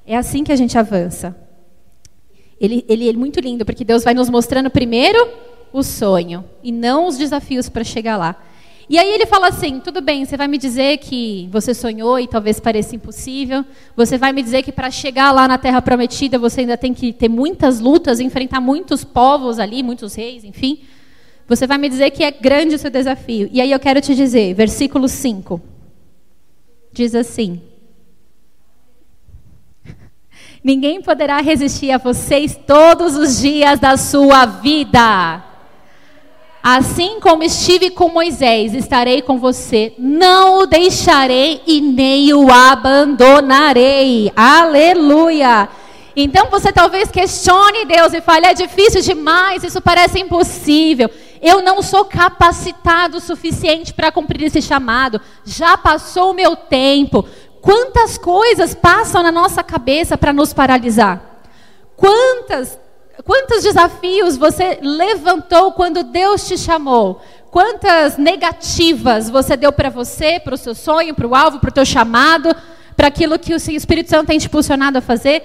É 0.03 0.17
assim 0.17 0.43
que 0.43 0.51
a 0.51 0.55
gente 0.55 0.75
avança. 0.79 1.37
Ele, 2.59 2.83
ele 2.89 3.07
é 3.07 3.13
muito 3.13 3.39
lindo, 3.39 3.63
porque 3.63 3.85
Deus 3.85 4.03
vai 4.03 4.15
nos 4.15 4.31
mostrando 4.31 4.71
primeiro 4.71 5.52
o 5.73 5.81
sonho 5.81 6.45
e 6.63 6.71
não 6.71 7.07
os 7.07 7.17
desafios 7.17 7.67
para 7.67 7.83
chegar 7.83 8.15
lá. 8.15 8.35
E 8.87 8.97
aí 8.99 9.11
ele 9.11 9.25
fala 9.25 9.47
assim: 9.47 9.79
tudo 9.79 10.01
bem, 10.01 10.23
você 10.23 10.37
vai 10.37 10.47
me 10.47 10.57
dizer 10.57 10.97
que 10.97 11.49
você 11.51 11.73
sonhou 11.73 12.19
e 12.19 12.27
talvez 12.27 12.59
pareça 12.59 12.95
impossível. 12.95 13.65
Você 13.95 14.17
vai 14.17 14.31
me 14.31 14.43
dizer 14.43 14.61
que 14.61 14.71
para 14.71 14.91
chegar 14.91 15.31
lá 15.31 15.47
na 15.47 15.57
Terra 15.57 15.81
Prometida 15.81 16.37
você 16.37 16.61
ainda 16.61 16.77
tem 16.77 16.93
que 16.93 17.11
ter 17.11 17.29
muitas 17.29 17.79
lutas, 17.79 18.19
enfrentar 18.19 18.61
muitos 18.61 19.03
povos 19.03 19.57
ali, 19.57 19.81
muitos 19.81 20.13
reis, 20.13 20.43
enfim. 20.43 20.81
Você 21.47 21.65
vai 21.65 21.77
me 21.77 21.89
dizer 21.89 22.11
que 22.11 22.23
é 22.23 22.31
grande 22.31 22.75
o 22.75 22.79
seu 22.79 22.91
desafio. 22.91 23.49
E 23.51 23.59
aí 23.59 23.71
eu 23.71 23.79
quero 23.79 23.99
te 23.99 24.15
dizer, 24.15 24.53
versículo 24.53 25.07
5. 25.07 25.59
Diz 26.91 27.15
assim: 27.15 27.61
Ninguém 30.63 31.01
poderá 31.01 31.39
resistir 31.41 31.91
a 31.91 31.97
vocês 31.97 32.57
todos 32.67 33.15
os 33.15 33.39
dias 33.39 33.79
da 33.79 33.97
sua 33.97 34.45
vida. 34.45 35.52
Assim 36.63 37.19
como 37.19 37.43
estive 37.43 37.89
com 37.89 38.07
Moisés, 38.07 38.73
estarei 38.73 39.21
com 39.21 39.37
você. 39.37 39.93
Não 39.97 40.59
o 40.59 40.65
deixarei 40.65 41.61
e 41.67 41.81
nem 41.81 42.33
o 42.33 42.49
abandonarei. 42.49 44.31
Aleluia. 44.33 45.67
Então 46.15 46.49
você 46.49 46.71
talvez 46.71 47.11
questione 47.11 47.83
Deus 47.83 48.13
e 48.13 48.21
fale: 48.21 48.45
é 48.45 48.53
difícil 48.53 49.01
demais, 49.01 49.61
isso 49.61 49.81
parece 49.81 50.21
impossível. 50.21 51.09
Eu 51.41 51.61
não 51.61 51.81
sou 51.81 52.05
capacitado 52.05 53.17
o 53.17 53.21
suficiente 53.21 53.93
para 53.93 54.09
cumprir 54.09 54.43
esse 54.43 54.61
chamado. 54.61 55.19
Já 55.43 55.75
passou 55.75 56.31
o 56.31 56.33
meu 56.33 56.55
tempo. 56.55 57.25
Quantas 57.61 58.17
coisas 58.17 58.73
passam 58.73 59.21
na 59.21 59.33
nossa 59.33 59.61
cabeça 59.63 60.17
para 60.17 60.31
nos 60.31 60.53
paralisar? 60.53 61.21
Quantas 61.97 62.79
Quantos 63.21 63.61
desafios 63.61 64.37
você 64.37 64.79
levantou 64.81 65.73
quando 65.73 66.03
Deus 66.03 66.47
te 66.47 66.57
chamou? 66.57 67.21
Quantas 67.51 68.17
negativas 68.17 69.29
você 69.29 69.55
deu 69.55 69.71
para 69.71 69.89
você, 69.89 70.39
para 70.39 70.55
o 70.55 70.57
seu 70.57 70.73
sonho, 70.73 71.13
para 71.13 71.27
o 71.27 71.35
alvo, 71.35 71.59
para 71.59 71.69
o 71.69 71.73
teu 71.73 71.85
chamado, 71.85 72.55
para 72.97 73.07
aquilo 73.07 73.37
que 73.37 73.53
o 73.53 73.57
Espírito 73.57 74.09
Santo 74.09 74.27
tem 74.27 74.39
te 74.39 74.47
impulsionado 74.47 74.97
a 74.97 75.01
fazer? 75.01 75.43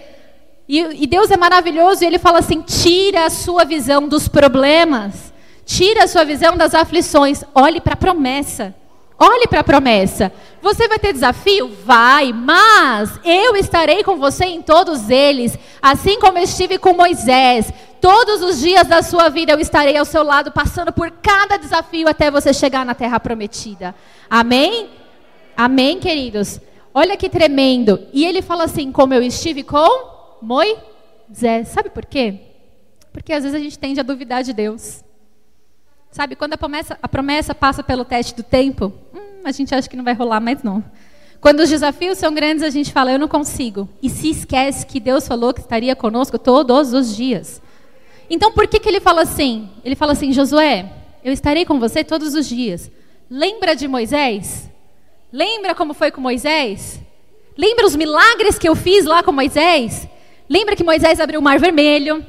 E, 0.67 1.03
e 1.03 1.07
Deus 1.07 1.31
é 1.31 1.37
maravilhoso 1.37 2.03
e 2.03 2.07
Ele 2.07 2.19
fala 2.19 2.39
assim: 2.39 2.63
tira 2.63 3.27
a 3.27 3.31
sua 3.31 3.65
visão 3.65 4.09
dos 4.09 4.27
problemas, 4.27 5.33
tira 5.67 6.05
a 6.05 6.09
sua 6.09 6.25
visão 6.25 6.57
das 6.57 6.75
aflições, 6.75 7.45
olhe 7.55 7.81
para 7.81 7.93
a 7.93 7.97
promessa. 7.97 8.75
Olhe 9.19 9.49
para 9.49 9.61
a 9.61 9.65
promessa. 9.65 10.31
Você 10.61 10.89
vai 10.89 10.99
ter 10.99 11.13
desafio? 11.13 11.69
Vai, 11.85 12.33
mas 12.33 13.19
eu 13.25 13.57
estarei 13.57 14.03
com 14.03 14.17
você 14.17 14.45
em 14.45 14.61
todos 14.61 15.09
eles, 15.09 15.57
assim 15.81 16.19
como 16.19 16.39
estive 16.39 16.79
com 16.79 16.93
Moisés. 16.93 17.73
Todos 18.01 18.43
os 18.43 18.61
dias 18.61 18.87
da 18.87 19.03
sua 19.03 19.29
vida 19.29 19.53
eu 19.53 19.61
estarei 19.61 19.97
ao 19.97 20.05
seu 20.05 20.23
lado, 20.23 20.53
passando 20.53 20.93
por 20.93 21.11
cada 21.11 21.57
desafio 21.57 22.09
até 22.09 22.31
você 22.31 22.53
chegar 22.53 22.85
na 22.85 22.95
terra 22.95 23.19
prometida. 23.19 23.95
Amém? 24.29 24.91
Amém, 25.57 25.99
queridos? 25.99 26.61
Olha 26.95 27.17
que 27.17 27.29
tremendo. 27.29 28.07
E 28.13 28.25
ele 28.25 28.43
fala 28.43 28.65
assim: 28.65 28.91
como 28.93 29.15
eu 29.15 29.23
estive 29.23 29.63
com 29.63 30.39
Moisés. 30.41 31.69
Sabe 31.69 31.91
por 31.91 32.07
quê? 32.07 32.41
Porque 33.13 33.33
às 33.33 33.43
vezes 33.43 33.59
a 33.59 33.63
gente 33.63 33.79
tende 33.79 34.01
a 34.01 34.05
duvidar 34.05 34.43
de 34.43 34.53
Deus. 34.53 35.03
Sabe, 36.11 36.37
quando 36.37 36.55
a 36.55 36.59
promessa, 36.59 36.99
a 37.03 37.09
promessa 37.09 37.55
passa 37.55 37.83
pelo 37.83 38.05
teste 38.05 38.35
do 38.35 38.43
tempo, 38.43 38.93
hum, 39.15 39.28
a 39.45 39.53
gente 39.53 39.75
acha 39.75 39.89
que 39.89 39.97
não 39.97 40.05
vai 40.05 40.15
rolar 40.15 40.41
mais 40.41 40.63
não. 40.63 40.85
Quando 41.41 41.61
os 41.61 41.69
desafios 41.69 42.19
são 42.19 42.35
grandes, 42.35 42.63
a 42.65 42.71
gente 42.71 42.93
fala, 42.93 43.13
eu 43.13 43.19
não 43.19 43.29
consigo. 43.29 43.89
E 44.03 44.11
se 44.11 44.31
esquece 44.31 44.85
que 44.85 44.99
Deus 44.99 45.27
falou 45.27 45.55
que 45.55 45.61
estaria 45.61 45.95
conosco 45.95 46.39
todos 46.39 46.93
os 46.93 47.15
dias. 47.15 47.63
Então, 48.29 48.53
por 48.53 48.67
que, 48.67 48.81
que 48.81 48.89
ele 48.89 49.01
fala 49.01 49.23
assim? 49.23 49.69
Ele 49.85 49.95
fala 49.95 50.13
assim, 50.13 50.33
Josué, 50.33 50.91
eu 51.25 51.33
estarei 51.33 51.65
com 51.65 51.79
você 51.79 52.03
todos 52.03 52.35
os 52.35 52.49
dias. 52.49 52.91
Lembra 53.31 53.77
de 53.77 53.87
Moisés? 53.87 54.69
Lembra 55.33 55.75
como 55.75 55.95
foi 55.95 56.11
com 56.11 56.21
Moisés? 56.21 57.01
Lembra 57.57 57.87
os 57.87 57.95
milagres 57.95 58.59
que 58.59 58.69
eu 58.69 58.75
fiz 58.75 59.05
lá 59.05 59.23
com 59.23 59.31
Moisés? 59.31 60.09
Lembra 60.49 60.75
que 60.75 60.83
Moisés 60.83 61.21
abriu 61.21 61.39
o 61.41 61.43
mar 61.43 61.59
vermelho? 61.59 62.25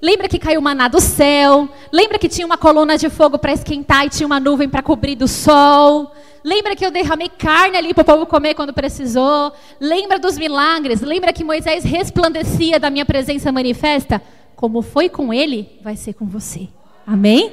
Lembra 0.00 0.28
que 0.28 0.38
caiu 0.38 0.60
maná 0.60 0.86
do 0.86 1.00
céu? 1.00 1.68
Lembra 1.92 2.18
que 2.18 2.28
tinha 2.28 2.46
uma 2.46 2.56
coluna 2.56 2.96
de 2.96 3.10
fogo 3.10 3.38
para 3.38 3.52
esquentar 3.52 4.06
e 4.06 4.10
tinha 4.10 4.26
uma 4.26 4.38
nuvem 4.38 4.68
para 4.68 4.82
cobrir 4.82 5.16
do 5.16 5.26
sol? 5.26 6.13
Lembra 6.44 6.76
que 6.76 6.84
eu 6.84 6.90
derramei 6.90 7.30
carne 7.30 7.78
ali 7.78 7.94
para 7.94 8.02
o 8.02 8.04
povo 8.04 8.26
comer 8.26 8.52
quando 8.52 8.74
precisou? 8.74 9.50
Lembra 9.80 10.18
dos 10.18 10.36
milagres? 10.36 11.00
Lembra 11.00 11.32
que 11.32 11.42
Moisés 11.42 11.84
resplandecia 11.84 12.78
da 12.78 12.90
minha 12.90 13.06
presença 13.06 13.50
manifesta? 13.50 14.20
Como 14.54 14.82
foi 14.82 15.08
com 15.08 15.32
ele, 15.32 15.80
vai 15.82 15.96
ser 15.96 16.12
com 16.12 16.26
você. 16.26 16.68
Amém? 17.06 17.52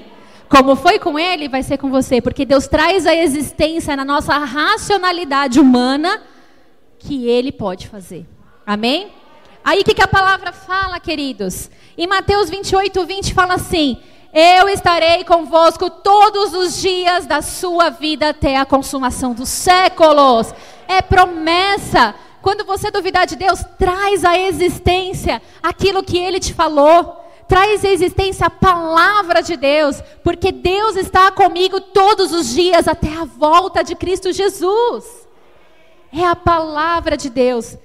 Como 0.50 0.76
foi 0.76 1.00
com 1.00 1.18
ele, 1.18 1.48
vai 1.48 1.64
ser 1.64 1.78
com 1.78 1.90
você. 1.90 2.20
Porque 2.20 2.46
Deus 2.46 2.68
traz 2.68 3.08
a 3.08 3.16
existência 3.16 3.96
na 3.96 4.04
nossa 4.04 4.38
racionalidade 4.38 5.58
humana 5.58 6.22
que 7.00 7.28
ele 7.28 7.54
pode 7.54 7.88
fazer. 7.88 8.26
Amém? 8.68 9.08
Aí 9.64 9.80
o 9.80 9.86
que, 9.86 9.94
que 9.94 10.04
a 10.04 10.08
palavra 10.08 10.52
fala, 10.52 11.00
queridos? 11.00 11.72
Em 11.98 12.08
Mateus 12.08 12.50
28, 12.50 13.06
20 13.06 13.34
fala 13.34 13.54
assim: 13.54 14.02
Eu 14.34 14.70
estarei 14.70 15.26
convosco 15.26 15.90
todos 15.90 16.54
os 16.54 16.82
dias 16.82 17.26
da 17.26 17.42
sua 17.42 17.90
vida 17.90 18.30
até 18.30 18.56
a 18.56 18.66
consumação 18.66 19.34
dos 19.34 19.50
séculos. 19.50 20.54
É 20.88 21.02
promessa. 21.02 22.16
Quando 22.42 22.64
você 22.64 22.90
duvidar 22.90 23.28
de 23.28 23.36
Deus, 23.36 23.60
traz 23.78 24.24
à 24.24 24.38
existência 24.38 25.42
aquilo 25.62 26.02
que 26.02 26.18
Ele 26.18 26.40
te 26.40 26.54
falou. 26.54 27.18
Traz 27.46 27.84
à 27.84 27.90
existência 27.90 28.48
a 28.48 28.50
palavra 28.50 29.44
de 29.44 29.58
Deus, 29.58 30.02
porque 30.24 30.54
Deus 30.54 30.96
está 30.96 31.30
comigo 31.32 31.82
todos 31.82 32.32
os 32.32 32.54
dias 32.54 32.88
até 32.88 33.14
a 33.14 33.26
volta 33.26 33.84
de 33.84 33.96
Cristo 33.96 34.32
Jesus. 34.32 35.28
É 36.14 36.26
a 36.26 36.38
palavra 36.38 37.18
de 37.18 37.30
Deus. 37.30 37.78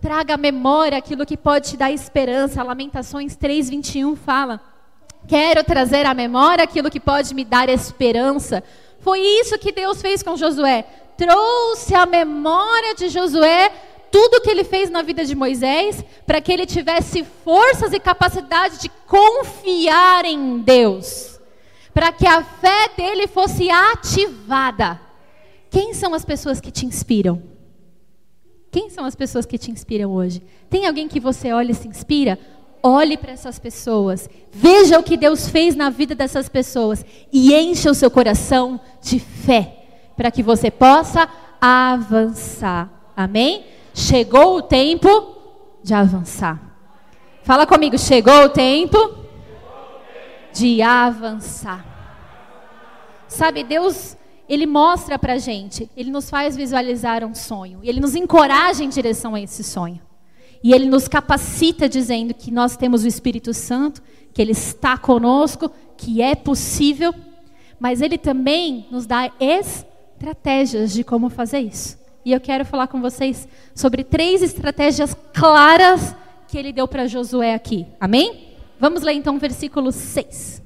Traga 0.00 0.34
à 0.34 0.38
memória 0.38 0.96
aquilo 0.96 1.26
que 1.26 1.36
pode 1.36 1.68
te 1.68 1.76
dar 1.76 1.92
esperança. 1.92 2.62
Lamentações 2.62 3.36
3:21 3.36 4.16
fala: 4.16 4.69
Quero 5.26 5.62
trazer 5.62 6.06
à 6.06 6.14
memória 6.14 6.64
aquilo 6.64 6.90
que 6.90 7.00
pode 7.00 7.34
me 7.34 7.44
dar 7.44 7.68
esperança. 7.68 8.62
Foi 9.00 9.20
isso 9.20 9.58
que 9.58 9.72
Deus 9.72 10.00
fez 10.02 10.22
com 10.22 10.36
Josué. 10.36 10.84
Trouxe 11.16 11.94
à 11.94 12.06
memória 12.06 12.94
de 12.94 13.08
Josué 13.08 13.70
tudo 14.10 14.40
que 14.40 14.50
ele 14.50 14.64
fez 14.64 14.90
na 14.90 15.02
vida 15.02 15.24
de 15.24 15.34
Moisés, 15.34 16.04
para 16.26 16.40
que 16.40 16.52
ele 16.52 16.66
tivesse 16.66 17.24
forças 17.44 17.92
e 17.92 18.00
capacidade 18.00 18.80
de 18.80 18.88
confiar 19.06 20.24
em 20.24 20.58
Deus, 20.58 21.40
para 21.94 22.10
que 22.10 22.26
a 22.26 22.42
fé 22.42 22.88
dele 22.96 23.26
fosse 23.28 23.70
ativada. 23.70 25.00
Quem 25.70 25.94
são 25.94 26.12
as 26.12 26.24
pessoas 26.24 26.60
que 26.60 26.72
te 26.72 26.84
inspiram? 26.84 27.40
Quem 28.70 28.90
são 28.90 29.04
as 29.04 29.14
pessoas 29.14 29.46
que 29.46 29.58
te 29.58 29.70
inspiram 29.70 30.12
hoje? 30.12 30.42
Tem 30.68 30.86
alguém 30.86 31.08
que 31.08 31.20
você 31.20 31.52
olha 31.52 31.72
e 31.72 31.74
se 31.74 31.88
inspira? 31.88 32.38
Olhe 32.82 33.16
para 33.16 33.32
essas 33.32 33.58
pessoas, 33.58 34.28
veja 34.50 34.98
o 34.98 35.02
que 35.02 35.16
Deus 35.16 35.48
fez 35.48 35.76
na 35.76 35.90
vida 35.90 36.14
dessas 36.14 36.48
pessoas 36.48 37.04
e 37.30 37.54
encha 37.54 37.90
o 37.90 37.94
seu 37.94 38.10
coração 38.10 38.80
de 39.02 39.18
fé, 39.18 39.76
para 40.16 40.30
que 40.30 40.42
você 40.42 40.70
possa 40.70 41.28
avançar. 41.60 42.88
Amém? 43.14 43.66
Chegou 43.92 44.56
o 44.56 44.62
tempo 44.62 45.36
de 45.82 45.92
avançar. 45.92 46.58
Fala 47.42 47.66
comigo, 47.66 47.98
chegou 47.98 48.44
o 48.44 48.48
tempo 48.48 49.14
de 50.52 50.80
avançar. 50.80 51.84
Sabe, 53.28 53.62
Deus 53.62 54.16
ele 54.48 54.66
mostra 54.66 55.16
para 55.16 55.34
a 55.34 55.38
gente, 55.38 55.88
ele 55.96 56.10
nos 56.10 56.28
faz 56.28 56.56
visualizar 56.56 57.24
um 57.24 57.36
sonho, 57.36 57.78
ele 57.84 58.00
nos 58.00 58.16
encoraja 58.16 58.82
em 58.82 58.88
direção 58.88 59.36
a 59.36 59.40
esse 59.40 59.62
sonho. 59.62 60.00
E 60.62 60.72
ele 60.72 60.86
nos 60.86 61.08
capacita 61.08 61.88
dizendo 61.88 62.34
que 62.34 62.50
nós 62.50 62.76
temos 62.76 63.02
o 63.02 63.08
Espírito 63.08 63.54
Santo, 63.54 64.02
que 64.32 64.42
ele 64.42 64.52
está 64.52 64.98
conosco, 64.98 65.70
que 65.96 66.20
é 66.20 66.34
possível, 66.34 67.14
mas 67.78 68.02
ele 68.02 68.18
também 68.18 68.86
nos 68.90 69.06
dá 69.06 69.32
estratégias 69.40 70.92
de 70.92 71.02
como 71.02 71.30
fazer 71.30 71.60
isso. 71.60 71.98
E 72.24 72.32
eu 72.32 72.40
quero 72.40 72.64
falar 72.64 72.86
com 72.88 73.00
vocês 73.00 73.48
sobre 73.74 74.04
três 74.04 74.42
estratégias 74.42 75.16
claras 75.32 76.14
que 76.46 76.58
ele 76.58 76.72
deu 76.72 76.86
para 76.86 77.06
Josué 77.06 77.54
aqui. 77.54 77.86
Amém? 77.98 78.48
Vamos 78.78 79.02
ler 79.02 79.14
então 79.14 79.36
o 79.36 79.38
versículo 79.38 79.90
6. 79.90 80.62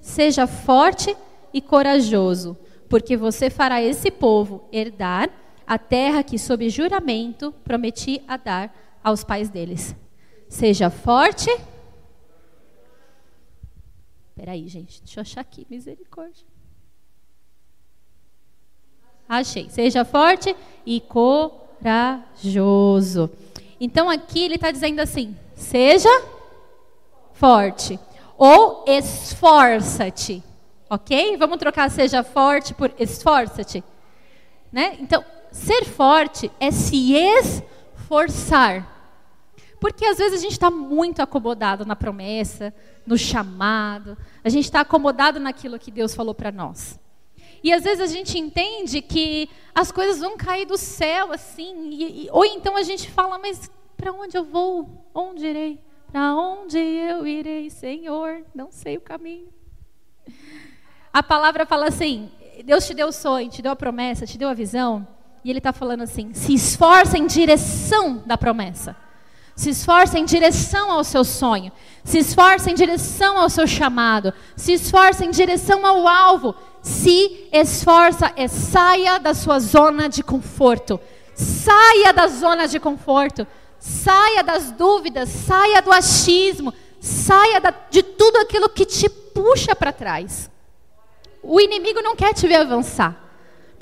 Seja 0.00 0.46
forte 0.46 1.16
e 1.52 1.60
corajoso, 1.60 2.56
porque 2.88 3.16
você 3.16 3.48
fará 3.48 3.80
esse 3.80 4.10
povo 4.10 4.68
herdar 4.72 5.30
a 5.66 5.78
terra 5.78 6.22
que, 6.22 6.38
sob 6.38 6.68
juramento, 6.68 7.52
prometi 7.64 8.22
a 8.28 8.36
dar 8.36 8.74
aos 9.02 9.24
pais 9.24 9.48
deles. 9.48 9.94
Seja 10.48 10.90
forte. 10.90 11.50
Peraí, 14.34 14.68
gente, 14.68 15.02
deixa 15.02 15.20
eu 15.20 15.22
achar 15.22 15.40
aqui, 15.40 15.66
misericórdia. 15.70 16.46
Achei. 19.28 19.68
Seja 19.70 20.04
forte 20.04 20.54
e 20.84 21.00
corajoso. 21.00 22.50
Então 23.80 24.10
aqui 24.10 24.44
ele 24.44 24.54
está 24.56 24.70
dizendo 24.70 25.00
assim: 25.00 25.36
seja 25.54 26.08
forte 27.32 27.98
ou 28.36 28.84
esforça-te. 28.86 30.42
ok? 30.88 31.36
Vamos 31.36 31.58
trocar 31.58 31.90
seja 31.90 32.22
forte 32.22 32.74
por 32.74 32.92
esforça-te. 32.98 33.82
Né? 34.72 34.96
Então, 35.00 35.24
ser 35.54 35.84
forte 35.84 36.50
é 36.58 36.72
se 36.72 37.14
esforçar. 37.14 38.90
Porque 39.80 40.04
às 40.04 40.18
vezes 40.18 40.40
a 40.40 40.42
gente 40.42 40.52
está 40.52 40.68
muito 40.68 41.22
acomodado 41.22 41.86
na 41.86 41.94
promessa, 41.94 42.74
no 43.06 43.16
chamado, 43.16 44.18
a 44.42 44.48
gente 44.48 44.64
está 44.64 44.80
acomodado 44.80 45.38
naquilo 45.38 45.78
que 45.78 45.90
Deus 45.90 46.14
falou 46.14 46.34
para 46.34 46.50
nós. 46.50 46.98
E 47.62 47.72
às 47.72 47.84
vezes 47.84 48.00
a 48.00 48.12
gente 48.12 48.36
entende 48.36 49.00
que 49.00 49.48
as 49.74 49.92
coisas 49.92 50.18
vão 50.18 50.36
cair 50.36 50.66
do 50.66 50.76
céu 50.76 51.32
assim, 51.32 51.90
e, 51.90 52.24
e, 52.24 52.28
ou 52.32 52.44
então 52.44 52.76
a 52.76 52.82
gente 52.82 53.08
fala, 53.10 53.38
mas 53.38 53.70
para 53.96 54.12
onde 54.12 54.36
eu 54.36 54.44
vou? 54.44 55.08
Onde 55.14 55.46
irei? 55.46 55.80
Para 56.10 56.34
onde 56.34 56.78
eu 56.78 57.26
irei, 57.26 57.70
Senhor? 57.70 58.44
Não 58.54 58.72
sei 58.72 58.96
o 58.96 59.00
caminho. 59.00 59.48
A 61.12 61.22
palavra 61.22 61.64
fala 61.64 61.86
assim: 61.86 62.30
Deus 62.64 62.86
te 62.86 62.94
deu 62.94 63.08
o 63.08 63.12
sonho, 63.12 63.48
te 63.48 63.62
deu 63.62 63.72
a 63.72 63.76
promessa, 63.76 64.26
te 64.26 64.36
deu 64.36 64.48
a 64.48 64.54
visão, 64.54 65.06
e 65.44 65.50
Ele 65.50 65.58
está 65.58 65.72
falando 65.72 66.02
assim: 66.02 66.32
se 66.32 66.54
esforça 66.54 67.18
em 67.18 67.26
direção 67.26 68.22
da 68.24 68.38
promessa. 68.38 68.96
Se 69.54 69.70
esforça 69.70 70.18
em 70.18 70.24
direção 70.24 70.90
ao 70.90 71.04
seu 71.04 71.22
sonho. 71.22 71.70
Se 72.02 72.18
esforça 72.18 72.70
em 72.70 72.74
direção 72.74 73.38
ao 73.38 73.48
seu 73.48 73.66
chamado. 73.66 74.32
Se 74.56 74.72
esforça 74.72 75.24
em 75.24 75.30
direção 75.30 75.86
ao 75.86 76.08
alvo. 76.08 76.56
Se 76.82 77.48
esforça 77.52 78.32
e 78.36 78.48
saia 78.48 79.18
da 79.18 79.32
sua 79.32 79.60
zona 79.60 80.08
de 80.08 80.24
conforto. 80.24 80.98
Saia 81.34 82.12
da 82.12 82.26
zona 82.26 82.66
de 82.66 82.80
conforto. 82.80 83.46
Saia 83.78 84.42
das 84.42 84.72
dúvidas. 84.72 85.28
Saia 85.28 85.80
do 85.80 85.92
achismo. 85.92 86.74
Saia 87.00 87.60
da, 87.60 87.72
de 87.90 88.02
tudo 88.02 88.38
aquilo 88.38 88.68
que 88.68 88.84
te 88.84 89.08
puxa 89.08 89.76
para 89.76 89.92
trás. 89.92 90.50
O 91.40 91.60
inimigo 91.60 92.02
não 92.02 92.16
quer 92.16 92.34
te 92.34 92.48
ver 92.48 92.56
avançar. 92.56 93.23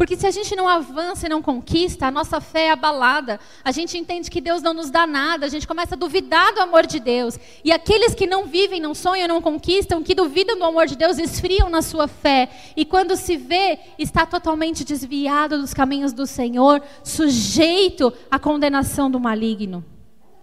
Porque 0.02 0.16
se 0.16 0.26
a 0.26 0.32
gente 0.32 0.56
não 0.56 0.66
avança 0.66 1.26
e 1.26 1.28
não 1.28 1.40
conquista, 1.40 2.08
a 2.08 2.10
nossa 2.10 2.40
fé 2.40 2.64
é 2.64 2.70
abalada. 2.72 3.38
A 3.62 3.70
gente 3.70 3.96
entende 3.96 4.32
que 4.32 4.40
Deus 4.40 4.60
não 4.60 4.74
nos 4.74 4.90
dá 4.90 5.06
nada, 5.06 5.46
a 5.46 5.48
gente 5.48 5.64
começa 5.64 5.94
a 5.94 5.96
duvidar 5.96 6.52
do 6.52 6.60
amor 6.60 6.88
de 6.88 6.98
Deus. 6.98 7.38
E 7.62 7.70
aqueles 7.70 8.12
que 8.12 8.26
não 8.26 8.44
vivem, 8.44 8.80
não 8.80 8.96
sonham, 8.96 9.28
não 9.28 9.40
conquistam, 9.40 10.02
que 10.02 10.12
duvidam 10.12 10.58
do 10.58 10.64
amor 10.64 10.88
de 10.88 10.96
Deus, 10.96 11.18
esfriam 11.18 11.70
na 11.70 11.82
sua 11.82 12.08
fé. 12.08 12.50
E 12.76 12.84
quando 12.84 13.14
se 13.14 13.36
vê, 13.36 13.78
está 13.96 14.26
totalmente 14.26 14.84
desviado 14.84 15.60
dos 15.60 15.72
caminhos 15.72 16.12
do 16.12 16.26
Senhor, 16.26 16.82
sujeito 17.04 18.12
à 18.28 18.40
condenação 18.40 19.08
do 19.08 19.20
maligno. 19.20 19.84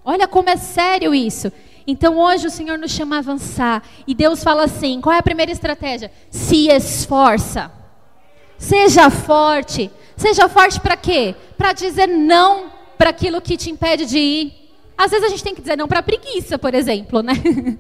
Olha 0.06 0.26
como 0.26 0.50
é 0.50 0.56
sério 0.56 1.14
isso. 1.14 1.52
Então 1.86 2.18
hoje 2.18 2.48
o 2.48 2.50
Senhor 2.50 2.78
nos 2.78 2.92
chama 2.92 3.18
a 3.18 3.20
avançar. 3.20 3.84
E 4.08 4.16
Deus 4.16 4.42
fala 4.42 4.64
assim: 4.64 5.02
qual 5.02 5.14
é 5.14 5.20
a 5.20 5.22
primeira 5.24 5.52
estratégia? 5.52 6.10
Se 6.32 6.70
esforça. 6.70 7.78
Seja 8.60 9.10
forte. 9.10 9.90
Seja 10.18 10.50
forte 10.50 10.80
para 10.82 10.98
quê? 10.98 11.34
Para 11.58 11.72
dizer 11.72 12.08
não 12.08 12.72
para 12.98 13.10
aquilo 13.10 13.42
que 13.42 13.56
te 13.56 13.72
impede 13.72 14.06
de 14.06 14.20
ir. 14.20 14.54
Às 14.98 15.12
vezes 15.12 15.26
a 15.26 15.30
gente 15.30 15.44
tem 15.44 15.56
que 15.56 15.62
dizer 15.62 15.78
não 15.78 15.88
para 15.88 16.04
preguiça, 16.04 16.60
por 16.60 16.76
exemplo, 16.76 17.24
né? 17.24 17.34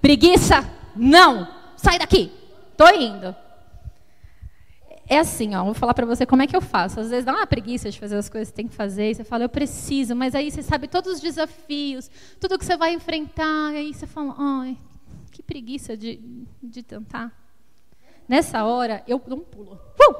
preguiça, 0.00 0.64
não. 0.94 1.48
Sai 1.76 1.98
daqui. 1.98 2.30
Tô 2.76 2.88
indo. 2.90 3.34
É 5.06 5.18
assim, 5.18 5.54
ó, 5.54 5.64
vou 5.64 5.74
falar 5.74 5.92
para 5.92 6.06
você 6.06 6.24
como 6.24 6.42
é 6.42 6.46
que 6.46 6.56
eu 6.56 6.60
faço. 6.60 7.00
Às 7.00 7.10
vezes 7.10 7.24
dá 7.24 7.32
uma 7.32 7.46
preguiça 7.46 7.90
de 7.90 7.98
fazer 7.98 8.16
as 8.16 8.28
coisas 8.28 8.50
que 8.50 8.56
tem 8.56 8.68
que 8.68 8.74
fazer, 8.74 9.10
e 9.10 9.14
você 9.16 9.24
fala, 9.24 9.44
eu 9.44 9.48
preciso, 9.48 10.14
mas 10.14 10.34
aí 10.34 10.50
você 10.50 10.62
sabe 10.62 10.88
todos 10.88 11.14
os 11.14 11.20
desafios, 11.20 12.10
tudo 12.40 12.58
que 12.58 12.64
você 12.64 12.76
vai 12.76 12.94
enfrentar, 12.94 13.74
e 13.74 13.76
aí 13.76 13.94
você 13.94 14.06
fala, 14.06 14.34
ai, 14.38 14.78
que 15.30 15.42
preguiça 15.42 15.96
de, 15.96 16.20
de 16.62 16.82
tentar. 16.82 17.43
Nessa 18.28 18.64
hora, 18.64 19.02
eu 19.06 19.20
dou 19.26 19.38
um 19.38 19.42
pulo. 19.42 19.80
Uh! 20.00 20.14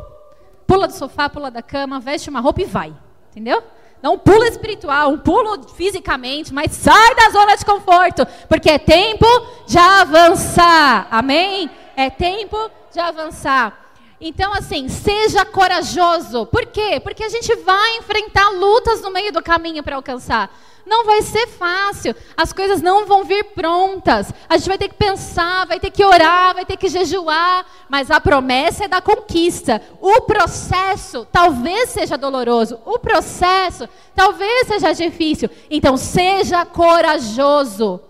Pula 0.67 0.87
do 0.87 0.95
sofá, 0.95 1.29
pula 1.29 1.51
da 1.51 1.63
cama, 1.63 2.01
veste 2.01 2.31
uma 2.31 2.41
roupa 2.41 2.63
e 2.63 2.65
vai. 2.65 2.95
Entendeu? 3.31 3.63
Dá 4.03 4.11
um 4.11 4.19
pulo 4.19 4.45
espiritual, 4.45 5.11
um 5.11 5.19
pulo 5.19 5.63
fisicamente, 5.71 6.53
mas 6.53 6.73
sai 6.73 7.15
da 7.15 7.31
zona 7.31 7.57
de 7.57 7.65
conforto, 7.65 8.27
porque 8.49 8.69
é 8.69 8.79
tempo 8.79 9.27
de 9.67 9.79
avançar. 9.79 11.09
Amém? 11.11 11.71
É 11.97 12.11
tempo 12.11 12.71
de 12.93 13.01
avançar. 13.01 13.85
Então, 14.21 14.53
assim, 14.53 14.89
seja 14.89 15.45
corajoso. 15.45 16.47
Por 16.47 16.67
quê? 16.67 17.01
Porque 17.03 17.25
a 17.25 17.29
gente 17.29 17.55
vai 17.57 17.97
enfrentar 17.97 18.51
lutas 18.51 19.01
no 19.01 19.11
meio 19.11 19.33
do 19.33 19.43
caminho 19.43 19.83
para 19.83 19.97
alcançar. 19.97 20.51
Não 20.87 21.05
vai 21.05 21.23
ser 21.23 21.47
fácil, 21.47 22.15
as 22.37 22.53
coisas 22.53 22.83
não 22.83 23.07
vão 23.07 23.25
vir 23.25 23.45
prontas. 23.45 24.31
A 24.49 24.57
gente 24.57 24.69
vai 24.69 24.77
ter 24.77 24.89
que 24.89 24.95
pensar, 24.95 25.67
vai 25.67 25.81
ter 25.81 25.91
que 25.91 26.05
orar, 26.05 26.55
vai 26.55 26.67
ter 26.67 26.77
que 26.77 26.89
jejuar, 26.89 27.65
mas 27.89 28.11
a 28.11 28.21
promessa 28.21 28.85
é 28.85 28.89
da 28.89 29.01
conquista. 29.01 29.81
O 30.01 30.21
processo 30.23 31.27
talvez 31.33 31.91
seja 31.91 32.19
doloroso, 32.19 32.79
o 32.85 32.99
processo 32.99 33.89
talvez 34.15 34.67
seja 34.67 34.93
difícil. 34.93 35.49
Então, 35.71 35.97
seja 35.97 36.67
corajoso. 36.67 38.01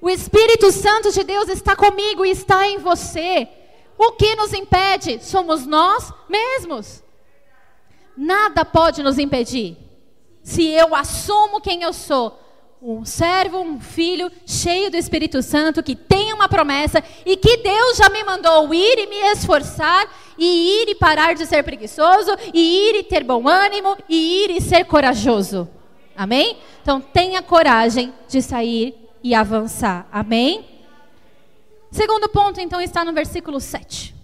O 0.00 0.08
Espírito 0.08 0.70
Santo 0.70 1.12
de 1.12 1.24
Deus 1.24 1.48
está 1.48 1.74
comigo 1.74 2.24
e 2.24 2.30
está 2.30 2.66
em 2.66 2.78
você. 2.78 3.48
O 3.98 4.12
que 4.12 4.34
nos 4.36 4.54
impede? 4.54 5.22
Somos 5.22 5.66
nós 5.66 6.12
mesmos. 6.28 7.02
Nada 8.16 8.64
pode 8.64 9.02
nos 9.02 9.18
impedir. 9.18 9.89
Se 10.42 10.66
eu 10.66 10.94
assumo 10.94 11.60
quem 11.60 11.82
eu 11.82 11.92
sou, 11.92 12.38
um 12.82 13.04
servo, 13.04 13.58
um 13.58 13.78
filho 13.78 14.30
cheio 14.46 14.90
do 14.90 14.96
Espírito 14.96 15.42
Santo, 15.42 15.82
que 15.82 15.94
tem 15.94 16.32
uma 16.32 16.48
promessa 16.48 17.04
e 17.26 17.36
que 17.36 17.58
Deus 17.58 17.98
já 17.98 18.08
me 18.08 18.24
mandou 18.24 18.72
ir 18.72 18.98
e 18.98 19.06
me 19.06 19.16
esforçar, 19.32 20.08
e 20.38 20.82
ir 20.82 20.88
e 20.88 20.94
parar 20.94 21.34
de 21.34 21.44
ser 21.44 21.62
preguiçoso, 21.62 22.30
e 22.54 22.88
ir 22.88 22.96
e 22.96 23.02
ter 23.02 23.22
bom 23.22 23.46
ânimo, 23.46 23.96
e 24.08 24.44
ir 24.44 24.50
e 24.50 24.60
ser 24.60 24.84
corajoso. 24.84 25.68
Amém? 26.16 26.56
Então 26.80 27.00
tenha 27.00 27.42
coragem 27.42 28.14
de 28.26 28.40
sair 28.40 28.94
e 29.22 29.34
avançar. 29.34 30.08
Amém? 30.10 30.64
Segundo 31.90 32.28
ponto, 32.28 32.60
então, 32.60 32.80
está 32.80 33.04
no 33.04 33.12
versículo 33.12 33.60
7. 33.60 34.14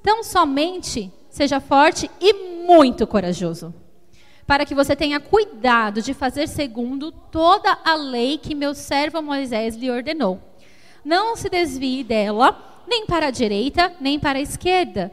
Então, 0.00 0.22
somente 0.22 1.10
seja 1.30 1.58
forte 1.58 2.10
e 2.20 2.32
muito 2.66 3.06
corajoso, 3.06 3.74
para 4.46 4.64
que 4.64 4.74
você 4.74 4.94
tenha 4.94 5.18
cuidado 5.20 6.02
de 6.02 6.12
fazer 6.12 6.48
segundo 6.48 7.10
toda 7.10 7.78
a 7.84 7.94
lei 7.94 8.38
que 8.38 8.54
meu 8.54 8.74
servo 8.74 9.22
Moisés 9.22 9.76
lhe 9.76 9.90
ordenou. 9.90 10.40
Não 11.04 11.36
se 11.36 11.48
desvie 11.48 12.04
dela, 12.04 12.82
nem 12.86 13.06
para 13.06 13.26
a 13.26 13.30
direita, 13.30 13.92
nem 14.00 14.18
para 14.18 14.38
a 14.38 14.42
esquerda, 14.42 15.10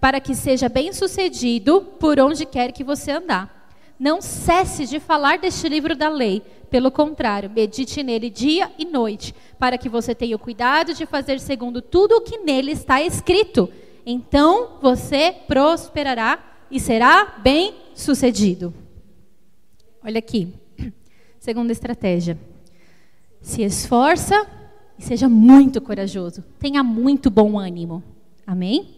para 0.00 0.20
que 0.20 0.34
seja 0.34 0.68
bem-sucedido 0.68 1.80
por 1.98 2.20
onde 2.20 2.46
quer 2.46 2.72
que 2.72 2.84
você 2.84 3.12
andar. 3.12 3.58
Não 3.98 4.20
cesse 4.20 4.86
de 4.86 5.00
falar 5.00 5.38
deste 5.38 5.68
livro 5.68 5.96
da 5.96 6.08
lei 6.08 6.42
pelo 6.70 6.90
contrário, 6.90 7.50
medite 7.50 8.02
nele 8.02 8.28
dia 8.30 8.70
e 8.78 8.84
noite, 8.84 9.34
para 9.58 9.78
que 9.78 9.88
você 9.88 10.14
tenha 10.14 10.36
o 10.36 10.38
cuidado 10.38 10.92
de 10.92 11.06
fazer 11.06 11.40
segundo 11.40 11.80
tudo 11.80 12.16
o 12.16 12.20
que 12.20 12.38
nele 12.38 12.72
está 12.72 13.00
escrito. 13.00 13.68
Então 14.04 14.78
você 14.80 15.34
prosperará 15.46 16.38
e 16.70 16.78
será 16.78 17.36
bem 17.38 17.74
sucedido. 18.00 18.72
Olha 20.02 20.18
aqui, 20.18 20.54
segunda 21.38 21.72
estratégia. 21.72 22.38
Se 23.40 23.62
esforça 23.62 24.46
e 24.98 25.02
seja 25.02 25.28
muito 25.28 25.80
corajoso. 25.80 26.42
Tenha 26.58 26.82
muito 26.82 27.30
bom 27.30 27.58
ânimo. 27.58 28.02
Amém? 28.46 28.96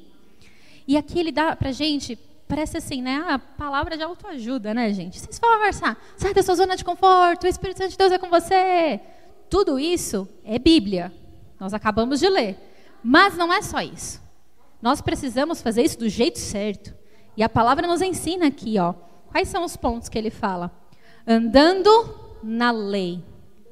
E 0.86 0.96
aqui 0.96 1.18
ele 1.18 1.32
dá 1.32 1.54
para 1.56 1.72
gente 1.72 2.18
Parece 2.50 2.78
assim, 2.78 3.00
né? 3.00 3.24
A 3.28 3.38
palavra 3.38 3.96
de 3.96 4.02
autoajuda, 4.02 4.74
né, 4.74 4.92
gente? 4.92 5.20
Se 5.20 5.30
esforça, 5.30 5.96
sai 6.16 6.34
da 6.34 6.42
sua 6.42 6.56
zona 6.56 6.74
de 6.74 6.84
conforto, 6.84 7.44
o 7.44 7.46
Espírito 7.46 7.78
Santo 7.78 7.92
de 7.92 7.96
Deus 7.96 8.10
é 8.10 8.18
com 8.18 8.28
você. 8.28 9.00
Tudo 9.48 9.78
isso 9.78 10.28
é 10.44 10.58
Bíblia. 10.58 11.12
Nós 11.60 11.72
acabamos 11.72 12.18
de 12.18 12.28
ler. 12.28 12.58
Mas 13.04 13.36
não 13.36 13.52
é 13.52 13.62
só 13.62 13.80
isso. 13.80 14.20
Nós 14.82 15.00
precisamos 15.00 15.62
fazer 15.62 15.84
isso 15.84 15.96
do 15.96 16.08
jeito 16.08 16.40
certo. 16.40 16.92
E 17.40 17.42
a 17.42 17.48
palavra 17.48 17.86
nos 17.86 18.02
ensina 18.02 18.48
aqui, 18.48 18.78
ó. 18.78 18.92
Quais 19.30 19.48
são 19.48 19.64
os 19.64 19.74
pontos 19.74 20.10
que 20.10 20.18
ele 20.18 20.28
fala? 20.28 20.70
Andando 21.26 21.90
na 22.42 22.70
lei. 22.70 23.24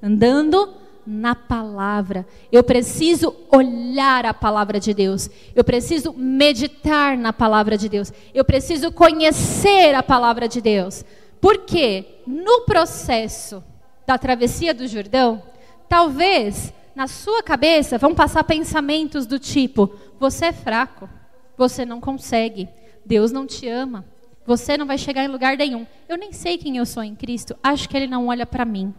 Andando 0.02 0.72
na 1.07 1.35
palavra. 1.35 2.26
Eu 2.50 2.64
preciso 2.64 3.37
olhar 3.52 4.24
a 4.24 4.33
palavra 4.33 4.81
de 4.81 4.94
Deus. 4.94 5.28
Eu 5.54 5.62
preciso 5.62 6.14
meditar 6.14 7.18
na 7.18 7.31
palavra 7.31 7.76
de 7.76 7.90
Deus. 7.90 8.11
Eu 8.33 8.42
preciso 8.42 8.90
conhecer 8.90 9.94
a 9.94 10.02
palavra 10.02 10.48
de 10.48 10.62
Deus. 10.62 11.04
Porque 11.38 12.22
no 12.26 12.62
processo 12.62 13.62
da 14.07 14.16
travessia 14.16 14.72
do 14.72 14.88
Jordão, 14.88 15.42
talvez 15.87 16.72
na 16.94 17.07
sua 17.07 17.42
cabeça 17.42 17.98
vão 17.98 18.14
passar 18.14 18.44
pensamentos 18.44 19.26
do 19.26 19.38
tipo: 19.38 19.92
você 20.18 20.46
é 20.46 20.52
fraco, 20.52 21.07
você 21.54 21.85
não 21.85 22.00
consegue, 22.00 22.66
Deus 23.09 23.33
não 23.33 23.47
te 23.47 23.66
ama, 23.66 24.05
você 24.47 24.77
não 24.77 24.85
vai 24.87 24.99
chegar 24.99 25.25
em 25.25 25.29
lugar 25.29 25.57
nenhum. 25.57 25.87
Eu 26.07 26.18
nem 26.18 26.31
sei 26.31 26.59
quem 26.59 26.77
eu 26.77 26.85
sou 26.85 27.03
em 27.03 27.14
Cristo, 27.14 27.57
acho 27.62 27.88
que 27.88 27.97
Ele 27.97 28.07
não 28.07 28.27
olha 28.27 28.44
para 28.44 28.66
mim. 28.66 28.94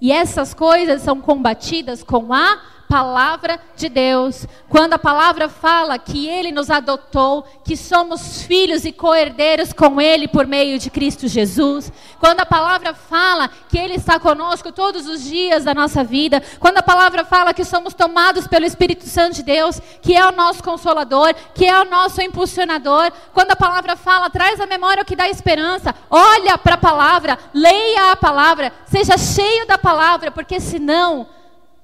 E 0.00 0.10
essas 0.10 0.54
coisas 0.54 1.02
são 1.02 1.20
combatidas 1.20 2.02
com 2.02 2.32
a 2.32 2.62
palavra 2.90 3.60
de 3.76 3.88
Deus, 3.88 4.48
quando 4.68 4.94
a 4.94 4.98
palavra 4.98 5.48
fala 5.48 5.96
que 5.96 6.26
Ele 6.26 6.50
nos 6.50 6.68
adotou, 6.68 7.44
que 7.64 7.76
somos 7.76 8.42
filhos 8.42 8.84
e 8.84 8.90
co-herdeiros 8.90 9.72
com 9.72 10.00
Ele 10.00 10.26
por 10.26 10.44
meio 10.44 10.76
de 10.76 10.90
Cristo 10.90 11.28
Jesus, 11.28 11.92
quando 12.18 12.40
a 12.40 12.46
palavra 12.46 12.92
fala 12.92 13.48
que 13.68 13.78
Ele 13.78 13.94
está 13.94 14.18
conosco 14.18 14.72
todos 14.72 15.06
os 15.06 15.22
dias 15.22 15.62
da 15.62 15.72
nossa 15.72 16.02
vida, 16.02 16.42
quando 16.58 16.78
a 16.78 16.82
palavra 16.82 17.24
fala 17.24 17.54
que 17.54 17.64
somos 17.64 17.94
tomados 17.94 18.48
pelo 18.48 18.66
Espírito 18.66 19.06
Santo 19.06 19.36
de 19.36 19.44
Deus, 19.44 19.80
que 20.02 20.16
é 20.16 20.26
o 20.26 20.32
nosso 20.32 20.60
consolador, 20.60 21.32
que 21.54 21.66
é 21.66 21.80
o 21.80 21.88
nosso 21.88 22.20
impulsionador, 22.20 23.12
quando 23.32 23.52
a 23.52 23.56
palavra 23.56 23.94
fala, 23.94 24.28
traz 24.28 24.60
à 24.60 24.66
memória 24.66 25.04
o 25.04 25.06
que 25.06 25.14
dá 25.14 25.28
esperança, 25.28 25.94
olha 26.10 26.58
para 26.58 26.74
a 26.74 26.78
palavra, 26.78 27.38
leia 27.54 28.10
a 28.10 28.16
palavra, 28.16 28.72
seja 28.84 29.16
cheio 29.16 29.64
da 29.68 29.78
palavra, 29.78 30.32
porque 30.32 30.58
senão 30.58 31.28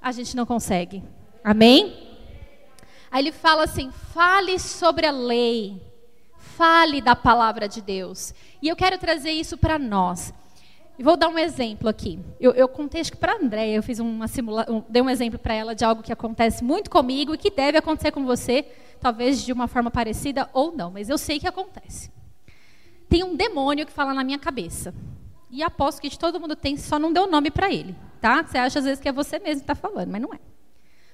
a 0.00 0.12
gente 0.12 0.36
não 0.36 0.46
consegue. 0.46 1.02
Amém? 1.42 2.06
Aí 3.10 3.22
ele 3.22 3.32
fala 3.32 3.64
assim: 3.64 3.90
fale 3.90 4.58
sobre 4.58 5.06
a 5.06 5.10
lei, 5.10 5.80
fale 6.38 7.00
da 7.00 7.14
palavra 7.14 7.68
de 7.68 7.80
Deus. 7.80 8.34
E 8.60 8.68
eu 8.68 8.76
quero 8.76 8.98
trazer 8.98 9.30
isso 9.30 9.56
para 9.56 9.78
nós. 9.78 10.32
E 10.98 11.02
vou 11.02 11.16
dar 11.16 11.28
um 11.28 11.38
exemplo 11.38 11.88
aqui. 11.88 12.18
Eu, 12.40 12.52
eu 12.52 12.66
contei 12.66 13.00
acho 13.00 13.12
que 13.12 13.18
para 13.18 13.32
a 13.32 13.36
Andréia, 13.36 13.76
eu 13.76 13.82
fiz 13.82 13.98
uma 13.98 14.26
simulação, 14.26 14.84
dei 14.88 15.02
um 15.02 15.10
exemplo 15.10 15.38
para 15.38 15.54
ela 15.54 15.74
de 15.74 15.84
algo 15.84 16.02
que 16.02 16.12
acontece 16.12 16.64
muito 16.64 16.90
comigo 16.90 17.34
e 17.34 17.38
que 17.38 17.50
deve 17.50 17.76
acontecer 17.76 18.12
com 18.12 18.24
você, 18.24 18.66
talvez 18.98 19.44
de 19.44 19.52
uma 19.52 19.68
forma 19.68 19.90
parecida 19.90 20.48
ou 20.54 20.72
não, 20.72 20.90
mas 20.90 21.10
eu 21.10 21.18
sei 21.18 21.38
que 21.38 21.46
acontece. 21.46 22.10
Tem 23.08 23.22
um 23.22 23.36
demônio 23.36 23.84
que 23.84 23.92
fala 23.92 24.14
na 24.14 24.24
minha 24.24 24.38
cabeça. 24.38 24.94
E 25.50 25.62
aposto 25.62 26.00
que 26.00 26.18
todo 26.18 26.40
mundo 26.40 26.56
tem, 26.56 26.76
só 26.76 26.98
não 26.98 27.12
deu 27.12 27.26
nome 27.26 27.50
para 27.50 27.72
ele 27.72 27.94
tá? 28.26 28.42
Você 28.42 28.58
acha 28.58 28.78
às 28.80 28.84
vezes 28.84 29.00
que 29.00 29.08
é 29.08 29.12
você 29.12 29.38
mesmo 29.38 29.60
que 29.60 29.70
está 29.70 29.74
falando, 29.74 30.10
mas 30.10 30.20
não 30.20 30.34
é. 30.34 30.38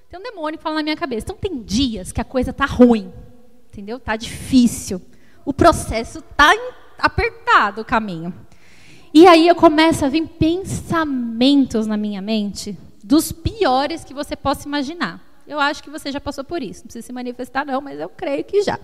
Tem 0.09 0.19
um 0.19 0.23
demônio 0.23 0.57
que 0.57 0.63
fala 0.63 0.77
na 0.77 0.83
minha 0.83 0.95
cabeça. 0.95 1.25
Então 1.25 1.35
tem 1.35 1.61
dias 1.61 2.11
que 2.11 2.19
a 2.19 2.23
coisa 2.23 2.51
tá 2.51 2.65
ruim, 2.65 3.13
entendeu? 3.71 3.99
Tá 3.99 4.15
difícil. 4.15 4.99
O 5.45 5.53
processo 5.53 6.21
tá 6.35 6.51
apertado 6.97 7.81
o 7.81 7.85
caminho. 7.85 8.33
E 9.13 9.27
aí 9.27 9.47
eu 9.47 9.55
começo 9.55 10.03
a 10.05 10.09
vir 10.09 10.27
pensamentos 10.27 11.85
na 11.85 11.97
minha 11.97 12.21
mente 12.21 12.77
dos 13.03 13.31
piores 13.31 14.03
que 14.03 14.13
você 14.13 14.35
possa 14.35 14.67
imaginar. 14.67 15.21
Eu 15.45 15.59
acho 15.59 15.83
que 15.83 15.89
você 15.89 16.11
já 16.11 16.19
passou 16.19 16.43
por 16.43 16.63
isso. 16.63 16.81
Não 16.81 16.85
precisa 16.85 17.05
se 17.05 17.13
manifestar 17.13 17.65
não, 17.65 17.79
mas 17.79 17.99
eu 17.99 18.09
creio 18.09 18.43
que 18.43 18.63
já. 18.63 18.79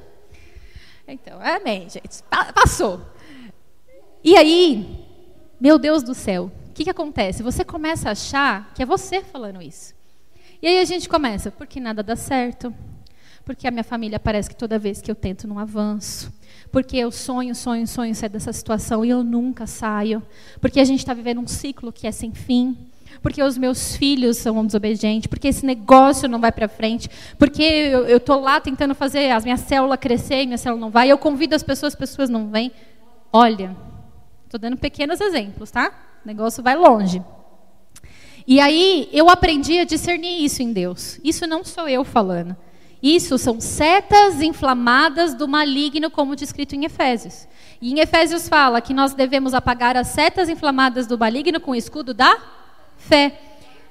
Então, 1.08 1.40
amém, 1.42 1.90
gente. 1.90 2.22
Passou. 2.54 3.02
E 4.24 4.36
aí, 4.36 5.09
meu 5.60 5.78
Deus 5.78 6.04
do 6.04 6.14
céu, 6.14 6.52
que, 6.80 6.86
que 6.86 6.90
acontece? 6.90 7.44
Você 7.44 7.66
começa 7.66 8.08
a 8.08 8.14
achar 8.14 8.72
que 8.74 8.82
é 8.82 8.86
você 8.86 9.22
falando 9.22 9.62
isso. 9.62 9.94
E 10.62 10.68
aí 10.68 10.80
a 10.80 10.86
gente 10.86 11.10
começa, 11.10 11.52
porque 11.52 11.78
nada 11.78 12.02
dá 12.02 12.16
certo, 12.16 12.74
porque 13.44 13.68
a 13.68 13.72
minha 13.72 13.84
família 13.84 14.18
parece 14.18 14.50
que 14.50 14.56
toda 14.56 14.80
vez 14.80 15.02
que 15.02 15.12
eu 15.12 15.16
tento 15.16 15.46
não 15.46 15.60
avanço, 15.60 16.32
porque 16.72 16.96
eu 16.96 17.12
sonho, 17.12 17.54
sonho, 17.54 17.86
sonho 17.86 18.16
sair 18.16 18.30
dessa 18.30 18.54
situação 18.54 19.04
e 19.04 19.10
eu 19.10 19.26
nunca 19.26 19.68
saio, 19.68 20.24
porque 20.62 20.80
a 20.80 20.86
gente 20.86 21.00
está 21.00 21.14
vivendo 21.14 21.42
um 21.42 21.48
ciclo 21.48 21.92
que 21.92 22.08
é 22.08 22.14
sem 22.14 22.34
fim, 22.34 22.78
porque 23.22 23.44
os 23.44 23.58
meus 23.58 23.98
filhos 23.98 24.38
são 24.38 24.66
desobedientes, 24.66 25.28
porque 25.28 25.50
esse 25.50 25.66
negócio 25.66 26.30
não 26.30 26.40
vai 26.40 26.52
para 26.54 26.70
frente, 26.70 27.10
porque 27.38 27.62
eu 27.62 28.18
estou 28.18 28.40
lá 28.40 28.62
tentando 28.62 28.96
fazer 28.96 29.32
as 29.32 29.44
minha 29.44 29.58
célula 29.58 29.98
crescer 29.98 30.44
e 30.44 30.46
minha 30.46 30.58
célula 30.58 30.80
não 30.80 30.90
vai, 30.90 31.12
eu 31.12 31.18
convido 31.18 31.56
as 31.56 31.64
pessoas, 31.64 31.92
as 31.92 32.00
pessoas 32.00 32.30
não 32.30 32.50
vêm. 32.50 32.72
Olha, 33.34 33.76
estou 34.50 34.60
dando 34.60 34.78
pequenos 34.78 35.22
exemplos, 35.22 35.70
tá? 35.70 35.92
O 36.26 36.28
negócio 36.28 36.64
vai 36.64 36.76
longe. 36.76 37.24
E 38.48 38.60
aí 38.60 39.08
eu 39.14 39.30
aprendi 39.30 39.78
a 39.78 39.84
discernir 39.84 40.44
isso 40.44 40.64
em 40.64 40.74
Deus. 40.74 41.20
Isso 41.24 41.46
não 41.46 41.64
sou 41.64 41.88
eu 41.88 42.04
falando. 42.04 42.58
Isso 43.02 43.38
são 43.38 43.62
setas 43.62 44.42
inflamadas 44.42 45.36
do 45.36 45.48
maligno, 45.48 46.10
como 46.10 46.36
descrito 46.36 46.76
em 46.76 46.84
Efésios. 46.84 47.48
E 47.80 47.94
em 47.94 48.00
Efésios 48.00 48.50
fala 48.50 48.82
que 48.82 48.92
nós 48.92 49.14
devemos 49.14 49.54
apagar 49.54 49.96
as 49.96 50.08
setas 50.08 50.50
inflamadas 50.50 51.06
do 51.06 51.18
maligno 51.18 51.60
com 51.60 51.72
o 51.72 51.76
escudo 51.76 52.12
da 52.12 52.36
fé. 52.98 53.40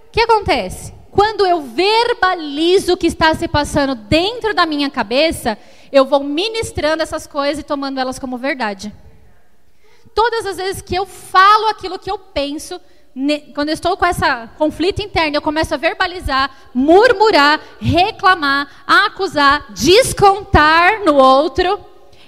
O 0.08 0.10
que 0.10 0.20
acontece? 0.20 0.92
Quando 1.12 1.46
eu 1.46 1.62
verbalizo 1.62 2.94
o 2.94 2.96
que 2.96 3.06
está 3.06 3.32
se 3.32 3.46
passando 3.46 3.94
dentro 3.94 4.52
da 4.52 4.66
minha 4.66 4.90
cabeça, 4.90 5.56
eu 5.92 6.04
vou 6.04 6.24
ministrando 6.24 7.02
essas 7.02 7.28
coisas 7.28 7.60
e 7.60 7.66
tomando 7.66 8.00
elas 8.00 8.18
como 8.18 8.36
verdade. 8.36 8.92
Todas 10.18 10.46
as 10.46 10.56
vezes 10.56 10.82
que 10.82 10.96
eu 10.96 11.06
falo 11.06 11.68
aquilo 11.68 11.96
que 11.96 12.10
eu 12.10 12.18
penso, 12.18 12.80
quando 13.54 13.68
eu 13.68 13.74
estou 13.74 13.96
com 13.96 14.04
esse 14.04 14.20
conflito 14.56 15.00
interno, 15.00 15.36
eu 15.36 15.40
começo 15.40 15.72
a 15.72 15.76
verbalizar, 15.76 16.50
murmurar, 16.74 17.60
reclamar, 17.80 18.68
acusar, 18.84 19.72
descontar 19.72 21.04
no 21.04 21.14
outro. 21.14 21.78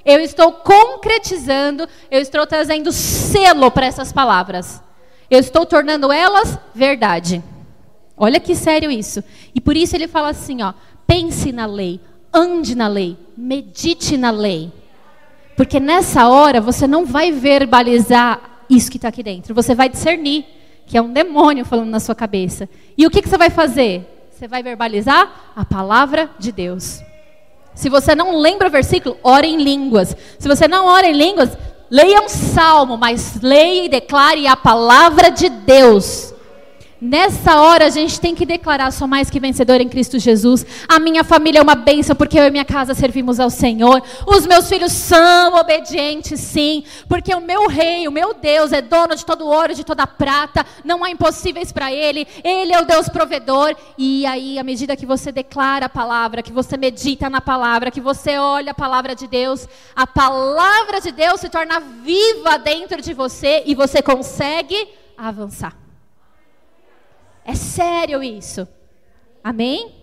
Eu 0.04 0.20
estou 0.20 0.52
concretizando, 0.52 1.88
eu 2.08 2.20
estou 2.20 2.46
trazendo 2.46 2.92
selo 2.92 3.72
para 3.72 3.86
essas 3.86 4.12
palavras. 4.12 4.80
Eu 5.28 5.40
estou 5.40 5.66
tornando 5.66 6.12
elas 6.12 6.56
verdade. 6.72 7.42
Olha 8.16 8.38
que 8.38 8.54
sério 8.54 8.88
isso. 8.88 9.20
E 9.52 9.60
por 9.60 9.76
isso 9.76 9.96
ele 9.96 10.06
fala 10.06 10.28
assim, 10.28 10.62
ó: 10.62 10.74
pense 11.08 11.50
na 11.50 11.66
lei, 11.66 12.00
ande 12.32 12.76
na 12.76 12.86
lei, 12.86 13.16
medite 13.36 14.16
na 14.16 14.30
lei. 14.30 14.79
Porque 15.60 15.78
nessa 15.78 16.26
hora 16.26 16.58
você 16.58 16.86
não 16.86 17.04
vai 17.04 17.30
verbalizar 17.30 18.64
isso 18.70 18.90
que 18.90 18.96
está 18.96 19.08
aqui 19.08 19.22
dentro. 19.22 19.54
Você 19.54 19.74
vai 19.74 19.90
discernir 19.90 20.46
que 20.86 20.96
é 20.96 21.02
um 21.02 21.12
demônio 21.12 21.66
falando 21.66 21.90
na 21.90 22.00
sua 22.00 22.14
cabeça. 22.14 22.66
E 22.96 23.06
o 23.06 23.10
que, 23.10 23.20
que 23.20 23.28
você 23.28 23.36
vai 23.36 23.50
fazer? 23.50 24.30
Você 24.32 24.48
vai 24.48 24.62
verbalizar 24.62 25.52
a 25.54 25.62
palavra 25.62 26.30
de 26.38 26.50
Deus. 26.50 27.02
Se 27.74 27.90
você 27.90 28.14
não 28.14 28.38
lembra 28.38 28.68
o 28.68 28.70
versículo, 28.70 29.18
ore 29.22 29.48
em 29.48 29.62
línguas. 29.62 30.16
Se 30.38 30.48
você 30.48 30.66
não 30.66 30.86
ora 30.86 31.06
em 31.06 31.12
línguas, 31.12 31.50
leia 31.90 32.22
um 32.22 32.28
salmo, 32.30 32.96
mas 32.96 33.38
leia 33.42 33.84
e 33.84 33.88
declare 33.90 34.46
a 34.46 34.56
palavra 34.56 35.28
de 35.28 35.50
Deus. 35.50 36.32
Nessa 37.00 37.58
hora 37.62 37.86
a 37.86 37.88
gente 37.88 38.20
tem 38.20 38.34
que 38.34 38.44
declarar: 38.44 38.90
sou 38.90 39.08
mais 39.08 39.30
que 39.30 39.40
vencedor 39.40 39.80
em 39.80 39.88
Cristo 39.88 40.18
Jesus. 40.18 40.66
A 40.86 40.98
minha 40.98 41.24
família 41.24 41.60
é 41.60 41.62
uma 41.62 41.74
bênção 41.74 42.14
porque 42.14 42.38
eu 42.38 42.44
e 42.44 42.50
minha 42.50 42.64
casa 42.64 42.92
servimos 42.92 43.40
ao 43.40 43.48
Senhor. 43.48 44.02
Os 44.26 44.46
meus 44.46 44.68
filhos 44.68 44.92
são 44.92 45.54
obedientes, 45.54 46.38
sim, 46.40 46.84
porque 47.08 47.34
o 47.34 47.40
meu 47.40 47.68
rei, 47.68 48.06
o 48.06 48.12
meu 48.12 48.34
Deus, 48.34 48.70
é 48.70 48.82
dono 48.82 49.16
de 49.16 49.24
todo 49.24 49.46
ouro, 49.46 49.74
de 49.74 49.82
toda 49.82 50.06
prata. 50.06 50.66
Não 50.84 51.02
há 51.02 51.10
impossíveis 51.10 51.72
para 51.72 51.90
Ele. 51.90 52.28
Ele 52.44 52.74
é 52.74 52.78
o 52.78 52.84
Deus 52.84 53.08
provedor. 53.08 53.74
E 53.96 54.26
aí, 54.26 54.58
à 54.58 54.62
medida 54.62 54.94
que 54.94 55.06
você 55.06 55.32
declara 55.32 55.86
a 55.86 55.88
palavra, 55.88 56.42
que 56.42 56.52
você 56.52 56.76
medita 56.76 57.30
na 57.30 57.40
palavra, 57.40 57.90
que 57.90 58.00
você 58.00 58.36
olha 58.36 58.72
a 58.72 58.74
palavra 58.74 59.14
de 59.14 59.26
Deus, 59.26 59.66
a 59.96 60.06
palavra 60.06 61.00
de 61.00 61.12
Deus 61.12 61.40
se 61.40 61.48
torna 61.48 61.80
viva 61.80 62.58
dentro 62.58 63.00
de 63.00 63.14
você 63.14 63.62
e 63.64 63.74
você 63.74 64.02
consegue 64.02 64.76
avançar. 65.16 65.79
É 67.44 67.54
sério 67.54 68.22
isso. 68.22 68.66
Amém? 69.42 69.94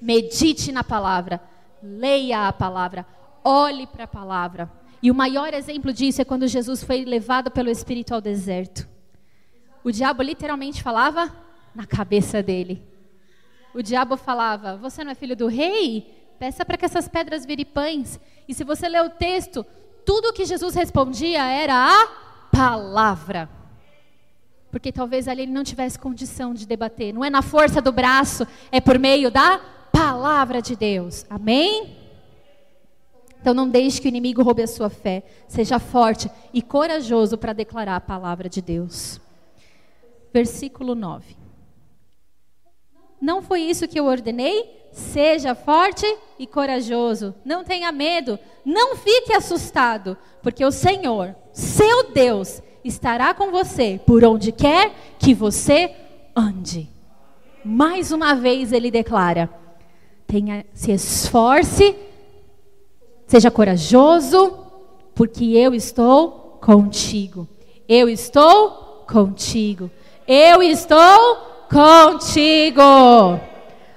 Medite 0.00 0.72
na 0.72 0.84
palavra, 0.84 1.40
leia 1.82 2.48
a 2.48 2.52
palavra, 2.52 3.06
olhe 3.42 3.86
para 3.86 4.04
a 4.04 4.08
palavra. 4.08 4.70
E 5.02 5.10
o 5.10 5.14
maior 5.14 5.54
exemplo 5.54 5.92
disso 5.92 6.20
é 6.20 6.24
quando 6.24 6.48
Jesus 6.48 6.82
foi 6.82 7.04
levado 7.04 7.50
pelo 7.50 7.70
Espírito 7.70 8.14
ao 8.14 8.20
deserto. 8.20 8.88
O 9.82 9.90
diabo 9.90 10.22
literalmente 10.22 10.82
falava 10.82 11.34
na 11.74 11.86
cabeça 11.86 12.42
dele. 12.42 12.82
O 13.74 13.82
diabo 13.82 14.16
falava: 14.16 14.76
Você 14.76 15.04
não 15.04 15.12
é 15.12 15.14
filho 15.14 15.36
do 15.36 15.46
rei? 15.46 16.34
Peça 16.38 16.64
para 16.64 16.76
que 16.76 16.84
essas 16.84 17.06
pedras 17.06 17.44
virem 17.44 17.64
pães. 17.64 18.18
E 18.48 18.54
se 18.54 18.64
você 18.64 18.88
ler 18.88 19.02
o 19.02 19.10
texto, 19.10 19.64
tudo 20.04 20.32
que 20.32 20.44
Jesus 20.44 20.74
respondia 20.74 21.44
era 21.44 21.74
a 21.74 22.08
palavra 22.50 23.48
porque 24.74 24.90
talvez 24.90 25.28
ali 25.28 25.42
ele 25.42 25.52
não 25.52 25.62
tivesse 25.62 25.96
condição 25.96 26.52
de 26.52 26.66
debater. 26.66 27.14
Não 27.14 27.24
é 27.24 27.30
na 27.30 27.42
força 27.42 27.80
do 27.80 27.92
braço, 27.92 28.44
é 28.72 28.80
por 28.80 28.98
meio 28.98 29.30
da 29.30 29.60
palavra 29.92 30.60
de 30.60 30.74
Deus. 30.74 31.24
Amém? 31.30 31.96
Então 33.40 33.54
não 33.54 33.68
deixe 33.68 34.00
que 34.00 34.08
o 34.08 34.10
inimigo 34.10 34.42
roube 34.42 34.64
a 34.64 34.66
sua 34.66 34.90
fé. 34.90 35.22
Seja 35.46 35.78
forte 35.78 36.28
e 36.52 36.60
corajoso 36.60 37.38
para 37.38 37.52
declarar 37.52 37.94
a 37.94 38.00
palavra 38.00 38.48
de 38.48 38.60
Deus. 38.60 39.20
Versículo 40.32 40.96
9. 40.96 41.36
Não 43.20 43.42
foi 43.42 43.60
isso 43.60 43.86
que 43.86 44.00
eu 44.00 44.06
ordenei? 44.06 44.88
Seja 44.90 45.54
forte 45.54 46.04
e 46.36 46.48
corajoso. 46.48 47.32
Não 47.44 47.62
tenha 47.62 47.92
medo. 47.92 48.40
Não 48.64 48.96
fique 48.96 49.32
assustado, 49.32 50.18
porque 50.42 50.64
o 50.64 50.72
Senhor, 50.72 51.36
seu 51.52 52.10
Deus, 52.10 52.60
estará 52.84 53.32
com 53.32 53.50
você 53.50 53.98
por 54.06 54.22
onde 54.24 54.52
quer 54.52 54.92
que 55.18 55.32
você 55.34 55.90
ande. 56.36 56.88
Mais 57.64 58.12
uma 58.12 58.34
vez 58.34 58.72
ele 58.72 58.90
declara: 58.90 59.48
tenha, 60.26 60.66
se 60.74 60.92
esforce, 60.92 61.96
seja 63.26 63.50
corajoso, 63.50 64.58
porque 65.14 65.44
eu 65.44 65.74
estou 65.74 66.58
contigo. 66.60 67.48
Eu 67.88 68.08
estou 68.08 69.04
contigo. 69.08 69.90
Eu 70.28 70.62
estou 70.62 71.36
contigo. 71.70 72.80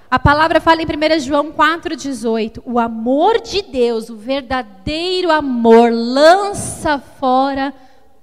A 0.10 0.18
palavra 0.18 0.62
fala 0.62 0.82
em 0.82 0.86
1 0.86 1.20
João 1.20 1.52
4,18: 1.52 2.62
O 2.66 2.80
amor 2.80 3.42
de 3.42 3.62
Deus, 3.62 4.10
o 4.10 4.16
verdadeiro 4.16 5.30
amor, 5.30 5.92
lança 5.92 7.00
fora 7.20 7.74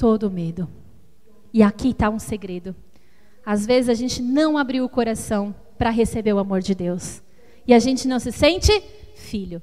todo 0.04 0.30
medo. 0.30 0.68
E 1.50 1.62
aqui 1.62 1.88
está 1.88 2.10
um 2.10 2.18
segredo. 2.18 2.76
Às 3.42 3.64
vezes 3.64 3.88
a 3.88 3.94
gente 3.94 4.20
não 4.20 4.58
abriu 4.58 4.84
o 4.84 4.88
coração 4.88 5.54
para 5.78 5.88
receber 5.88 6.34
o 6.34 6.38
amor 6.38 6.60
de 6.60 6.74
Deus. 6.74 7.22
E 7.66 7.72
a 7.72 7.78
gente 7.78 8.06
não 8.06 8.18
se 8.18 8.30
sente 8.30 8.70
filho. 9.16 9.62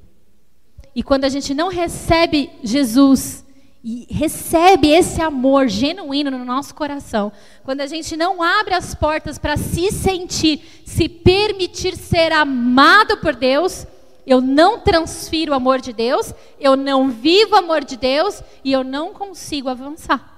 E 0.96 1.04
quando 1.04 1.26
a 1.26 1.30
gente 1.30 1.54
não 1.54 1.68
recebe 1.68 2.50
Jesus 2.64 3.46
e 3.84 4.08
recebe 4.10 4.88
esse 4.90 5.22
amor 5.22 5.68
genuíno 5.68 6.32
no 6.32 6.44
nosso 6.44 6.74
coração, 6.74 7.32
quando 7.64 7.82
a 7.82 7.86
gente 7.86 8.18
não 8.18 8.42
abre 8.42 8.74
as 8.74 8.96
portas 8.96 9.38
para 9.38 9.58
se 9.58 9.92
sentir, 9.92 10.82
se 10.88 11.08
permitir 11.08 11.96
ser 11.96 12.32
amado 12.32 13.18
por 13.18 13.36
Deus, 13.36 13.86
eu 14.26 14.42
não 14.42 14.80
transfiro 14.80 15.52
o 15.52 15.56
amor 15.56 15.80
de 15.80 15.94
Deus, 15.94 16.34
eu 16.60 16.76
não 16.76 17.12
vivo 17.12 17.54
o 17.54 17.60
amor 17.60 17.84
de 17.84 17.96
Deus 17.96 18.42
e 18.64 18.72
eu 18.72 18.84
não 18.84 19.14
consigo 19.14 19.70
avançar. 19.70 20.31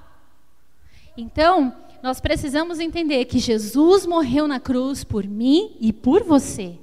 Então, 1.15 1.73
nós 2.02 2.19
precisamos 2.19 2.80
entender 2.80 3.26
que 3.26 3.39
Jesus 3.39 4.06
morreu 4.06 4.47
na 4.47 4.60
cruz 4.60 5.04
por 5.04 5.26
mim 5.26 5.78
e 5.80 5.93
por 5.93 6.23
você. 6.23 6.78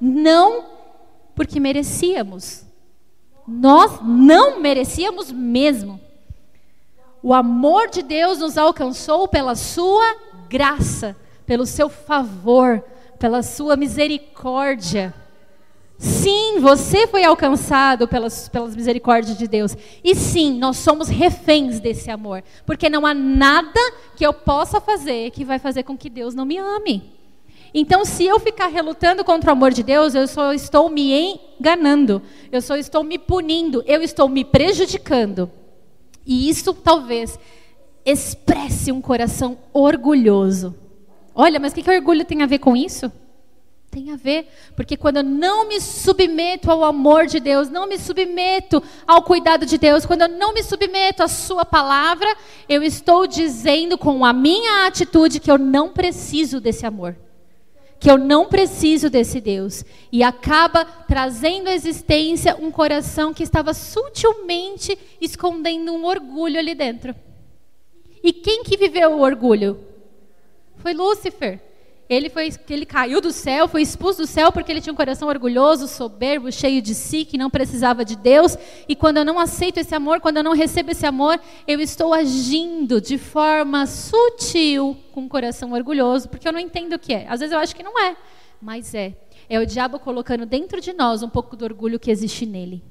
Não 0.00 0.64
porque 1.34 1.58
merecíamos, 1.58 2.64
nós 3.46 4.00
não 4.02 4.60
merecíamos 4.60 5.32
mesmo. 5.32 6.00
O 7.22 7.34
amor 7.34 7.88
de 7.88 8.02
Deus 8.02 8.38
nos 8.38 8.56
alcançou 8.56 9.26
pela 9.26 9.54
sua 9.54 10.16
graça, 10.48 11.16
pelo 11.44 11.66
seu 11.66 11.88
favor, 11.88 12.82
pela 13.18 13.42
sua 13.42 13.76
misericórdia. 13.76 15.12
Sim, 16.00 16.60
você 16.60 17.06
foi 17.06 17.24
alcançado 17.24 18.08
pelas, 18.08 18.48
pelas 18.48 18.74
misericórdias 18.74 19.36
de 19.36 19.46
Deus. 19.46 19.76
E 20.02 20.14
sim, 20.14 20.58
nós 20.58 20.78
somos 20.78 21.10
reféns 21.10 21.78
desse 21.78 22.10
amor. 22.10 22.42
Porque 22.64 22.88
não 22.88 23.04
há 23.04 23.12
nada 23.12 23.78
que 24.16 24.24
eu 24.24 24.32
possa 24.32 24.80
fazer 24.80 25.30
que 25.30 25.44
vai 25.44 25.58
fazer 25.58 25.82
com 25.82 25.98
que 25.98 26.08
Deus 26.08 26.34
não 26.34 26.46
me 26.46 26.56
ame. 26.56 27.12
Então, 27.74 28.02
se 28.06 28.24
eu 28.24 28.40
ficar 28.40 28.68
relutando 28.68 29.22
contra 29.22 29.50
o 29.50 29.52
amor 29.52 29.72
de 29.72 29.82
Deus, 29.82 30.14
eu 30.14 30.26
só 30.26 30.54
estou 30.54 30.88
me 30.88 31.38
enganando, 31.60 32.22
eu 32.50 32.62
só 32.62 32.76
estou 32.76 33.04
me 33.04 33.18
punindo, 33.18 33.84
eu 33.86 34.00
estou 34.00 34.26
me 34.26 34.42
prejudicando. 34.42 35.50
E 36.24 36.48
isso 36.48 36.72
talvez 36.72 37.38
expresse 38.06 38.90
um 38.90 39.02
coração 39.02 39.58
orgulhoso. 39.70 40.74
Olha, 41.34 41.60
mas 41.60 41.72
o 41.72 41.74
que, 41.74 41.82
que 41.82 41.90
orgulho 41.90 42.24
tem 42.24 42.42
a 42.42 42.46
ver 42.46 42.58
com 42.58 42.74
isso? 42.74 43.12
Tem 43.90 44.12
a 44.12 44.16
ver, 44.16 44.46
porque 44.76 44.96
quando 44.96 45.16
eu 45.16 45.24
não 45.24 45.66
me 45.66 45.80
submeto 45.80 46.70
ao 46.70 46.84
amor 46.84 47.26
de 47.26 47.40
Deus, 47.40 47.68
não 47.68 47.88
me 47.88 47.98
submeto 47.98 48.80
ao 49.04 49.20
cuidado 49.22 49.66
de 49.66 49.76
Deus, 49.76 50.06
quando 50.06 50.22
eu 50.22 50.28
não 50.28 50.54
me 50.54 50.62
submeto 50.62 51.24
à 51.24 51.28
Sua 51.28 51.64
palavra, 51.64 52.28
eu 52.68 52.84
estou 52.84 53.26
dizendo 53.26 53.98
com 53.98 54.24
a 54.24 54.32
minha 54.32 54.86
atitude 54.86 55.40
que 55.40 55.50
eu 55.50 55.58
não 55.58 55.88
preciso 55.88 56.60
desse 56.60 56.86
amor 56.86 57.16
que 58.00 58.10
eu 58.10 58.16
não 58.16 58.46
preciso 58.46 59.10
desse 59.10 59.42
Deus. 59.42 59.84
E 60.10 60.22
acaba 60.22 60.86
trazendo 60.86 61.68
à 61.68 61.74
existência 61.74 62.56
um 62.58 62.70
coração 62.70 63.34
que 63.34 63.42
estava 63.42 63.74
sutilmente 63.74 64.98
escondendo 65.20 65.92
um 65.92 66.06
orgulho 66.06 66.58
ali 66.58 66.74
dentro. 66.74 67.14
E 68.24 68.32
quem 68.32 68.64
que 68.64 68.78
viveu 68.78 69.12
o 69.12 69.20
orgulho? 69.20 69.84
Foi 70.76 70.94
Lúcifer. 70.94 71.60
Ele, 72.10 72.28
foi, 72.28 72.50
ele 72.68 72.84
caiu 72.84 73.20
do 73.20 73.30
céu, 73.30 73.68
foi 73.68 73.82
expulso 73.82 74.22
do 74.22 74.26
céu 74.26 74.50
porque 74.50 74.72
ele 74.72 74.80
tinha 74.80 74.92
um 74.92 74.96
coração 74.96 75.28
orgulhoso, 75.28 75.86
soberbo, 75.86 76.50
cheio 76.50 76.82
de 76.82 76.92
si, 76.92 77.24
que 77.24 77.38
não 77.38 77.48
precisava 77.48 78.04
de 78.04 78.16
Deus. 78.16 78.58
E 78.88 78.96
quando 78.96 79.18
eu 79.18 79.24
não 79.24 79.38
aceito 79.38 79.78
esse 79.78 79.94
amor, 79.94 80.20
quando 80.20 80.38
eu 80.38 80.42
não 80.42 80.52
recebo 80.52 80.90
esse 80.90 81.06
amor, 81.06 81.38
eu 81.68 81.80
estou 81.80 82.12
agindo 82.12 83.00
de 83.00 83.16
forma 83.16 83.86
sutil 83.86 84.96
com 85.12 85.20
um 85.20 85.28
coração 85.28 85.70
orgulhoso, 85.70 86.28
porque 86.28 86.48
eu 86.48 86.52
não 86.52 86.58
entendo 86.58 86.94
o 86.94 86.98
que 86.98 87.14
é. 87.14 87.28
Às 87.28 87.38
vezes 87.38 87.52
eu 87.52 87.60
acho 87.60 87.76
que 87.76 87.84
não 87.84 87.96
é, 87.96 88.16
mas 88.60 88.92
é. 88.92 89.14
É 89.48 89.60
o 89.60 89.66
diabo 89.66 90.00
colocando 90.00 90.44
dentro 90.44 90.80
de 90.80 90.92
nós 90.92 91.22
um 91.22 91.28
pouco 91.28 91.54
do 91.54 91.64
orgulho 91.64 92.00
que 92.00 92.10
existe 92.10 92.44
nele. 92.44 92.82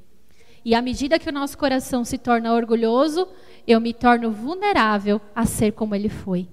E 0.63 0.73
à 0.73 0.81
medida 0.81 1.19
que 1.19 1.27
o 1.27 1.33
nosso 1.33 1.57
coração 1.57 2.05
se 2.05 2.17
torna 2.17 2.53
orgulhoso, 2.53 3.27
eu 3.67 3.81
me 3.81 3.93
torno 3.93 4.31
vulnerável 4.31 5.19
a 5.35 5.45
ser 5.45 5.73
como 5.73 5.93
ele 5.93 6.07
foi. 6.07 6.47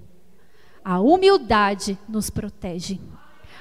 A 0.89 1.01
humildade 1.01 1.99
nos 2.07 2.29
protege. 2.29 2.97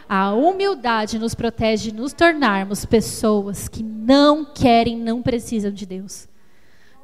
A 0.09 0.33
humildade 0.33 1.19
nos 1.19 1.35
protege 1.35 1.91
de 1.91 1.97
nos 1.97 2.12
tornarmos 2.12 2.85
pessoas 2.85 3.67
que 3.67 3.83
não 3.83 4.45
querem, 4.45 4.97
não 4.97 5.21
precisam 5.21 5.73
de 5.73 5.85
Deus. 5.85 6.29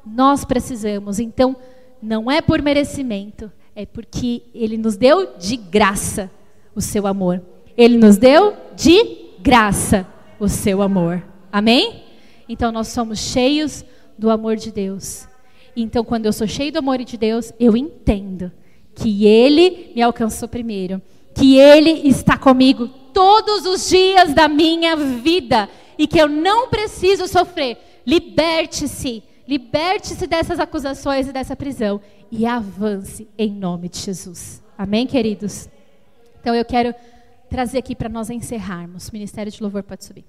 Nós 0.05 0.45
precisamos, 0.45 1.19
então, 1.19 1.57
não 2.01 2.31
é 2.31 2.41
por 2.41 2.61
merecimento, 2.61 3.51
é 3.75 3.85
porque 3.85 4.43
Ele 4.55 4.77
nos 4.77 4.95
deu 4.95 5.35
de 5.35 5.57
graça 5.57 6.31
o 6.73 6.79
seu 6.79 7.05
amor. 7.05 7.41
Ele 7.75 7.97
nos 7.97 8.15
deu 8.15 8.55
de 8.77 9.33
graça 9.41 10.07
o 10.39 10.47
seu 10.47 10.81
amor. 10.81 11.21
Amém? 11.51 12.01
Então 12.47 12.71
nós 12.71 12.87
somos 12.87 13.19
cheios 13.19 13.83
do 14.17 14.29
amor 14.29 14.55
de 14.55 14.71
Deus. 14.71 15.27
Então, 15.75 16.01
quando 16.01 16.27
eu 16.27 16.31
sou 16.31 16.47
cheio 16.47 16.71
do 16.71 16.79
amor 16.79 16.99
de 16.99 17.17
Deus, 17.17 17.51
eu 17.59 17.75
entendo 17.75 18.53
que 18.95 19.25
Ele 19.25 19.91
me 19.95 20.01
alcançou 20.01 20.47
primeiro, 20.47 21.01
que 21.33 21.57
Ele 21.57 22.07
está 22.07 22.37
comigo 22.37 22.87
todos 23.13 23.65
os 23.65 23.89
dias 23.89 24.33
da 24.33 24.47
minha 24.47 24.95
vida 24.95 25.69
e 25.97 26.07
que 26.07 26.19
eu 26.19 26.27
não 26.27 26.69
preciso 26.69 27.27
sofrer. 27.27 27.77
Liberte-se, 28.05 29.23
liberte-se 29.47 30.27
dessas 30.27 30.59
acusações 30.59 31.27
e 31.27 31.31
dessa 31.31 31.55
prisão 31.55 32.01
e 32.31 32.45
avance 32.45 33.27
em 33.37 33.51
nome 33.51 33.87
de 33.89 33.99
Jesus. 33.99 34.61
Amém, 34.77 35.05
queridos? 35.05 35.69
Então 36.39 36.53
eu 36.55 36.65
quero 36.65 36.93
trazer 37.49 37.77
aqui 37.77 37.95
para 37.95 38.09
nós 38.09 38.29
encerrarmos. 38.29 39.07
O 39.07 39.13
Ministério 39.13 39.51
de 39.51 39.61
Louvor 39.61 39.83
pode 39.83 40.03
subir. 40.03 40.25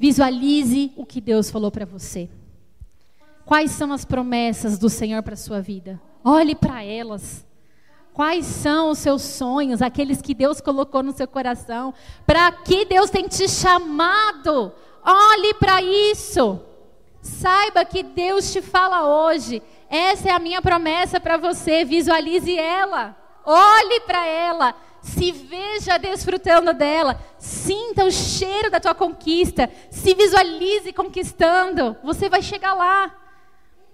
Visualize 0.00 0.92
o 0.96 1.04
que 1.04 1.20
Deus 1.20 1.50
falou 1.50 1.70
para 1.70 1.84
você. 1.84 2.28
Quais 3.48 3.70
são 3.70 3.94
as 3.94 4.04
promessas 4.04 4.76
do 4.78 4.90
Senhor 4.90 5.22
para 5.22 5.32
a 5.32 5.34
sua 5.38 5.58
vida? 5.58 5.98
Olhe 6.22 6.54
para 6.54 6.84
elas. 6.84 7.46
Quais 8.12 8.44
são 8.44 8.90
os 8.90 8.98
seus 8.98 9.22
sonhos, 9.22 9.80
aqueles 9.80 10.20
que 10.20 10.34
Deus 10.34 10.60
colocou 10.60 11.02
no 11.02 11.12
seu 11.12 11.26
coração? 11.26 11.94
Para 12.26 12.52
que 12.52 12.84
Deus 12.84 13.08
tem 13.08 13.26
te 13.26 13.48
chamado? 13.48 14.70
Olhe 15.02 15.54
para 15.54 15.80
isso. 15.80 16.60
Saiba 17.22 17.86
que 17.86 18.02
Deus 18.02 18.52
te 18.52 18.60
fala 18.60 19.08
hoje. 19.08 19.62
Essa 19.88 20.28
é 20.28 20.32
a 20.32 20.38
minha 20.38 20.60
promessa 20.60 21.18
para 21.18 21.38
você. 21.38 21.86
Visualize 21.86 22.54
ela. 22.54 23.16
Olhe 23.46 24.00
para 24.00 24.26
ela. 24.26 24.74
Se 25.00 25.32
veja 25.32 25.96
desfrutando 25.96 26.74
dela. 26.74 27.18
Sinta 27.38 28.04
o 28.04 28.10
cheiro 28.10 28.70
da 28.70 28.78
tua 28.78 28.94
conquista. 28.94 29.70
Se 29.90 30.12
visualize 30.12 30.92
conquistando. 30.92 31.96
Você 32.04 32.28
vai 32.28 32.42
chegar 32.42 32.74
lá. 32.74 33.10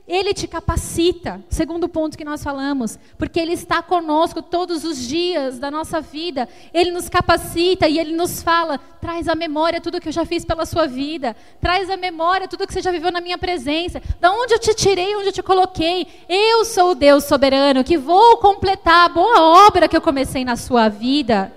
Ele 0.07 0.35
te 0.35 0.47
capacita, 0.47 1.43
segundo 1.49 1.88
ponto 1.88 2.19
que 2.19 2.27
nós 2.27 2.45
falamos, 2.45 2.99
porque 3.17 3.40
Ele 3.40 3.55
está 3.55 3.81
conosco 3.83 4.43
todos 4.43 4.85
os 4.85 4.99
dias 4.99 5.59
da 5.59 5.71
nossa 5.71 5.99
vida. 5.99 6.47
Ele 6.75 6.90
nos 6.90 7.09
capacita 7.09 7.88
e 7.88 7.99
Ele 7.99 8.14
nos 8.14 8.43
fala: 8.43 8.77
traz 9.01 9.29
à 9.29 9.35
memória 9.35 9.81
tudo 9.81 9.99
que 10.03 10.09
eu 10.09 10.12
já 10.12 10.27
fiz 10.27 10.45
pela 10.45 10.67
sua 10.67 10.87
vida, 10.87 11.35
traz 11.59 11.88
à 11.88 11.97
memória 11.97 12.47
tudo 12.47 12.67
que 12.67 12.75
você 12.75 12.83
já 12.83 12.90
viveu 12.90 13.11
na 13.11 13.21
minha 13.23 13.38
presença, 13.38 14.03
da 14.21 14.31
onde 14.31 14.53
eu 14.53 14.59
te 14.59 14.75
tirei, 14.75 15.17
onde 15.17 15.29
eu 15.29 15.33
te 15.33 15.43
coloquei. 15.43 16.07
Eu 16.29 16.67
sou 16.67 16.90
o 16.90 16.95
Deus 16.95 17.25
soberano 17.25 17.83
que 17.83 17.97
vou 17.97 18.37
completar 18.37 19.07
a 19.07 19.09
boa 19.09 19.67
obra 19.67 19.88
que 19.88 19.97
eu 19.97 20.03
comecei 20.03 20.45
na 20.45 20.57
sua 20.57 20.90
vida. 20.90 21.51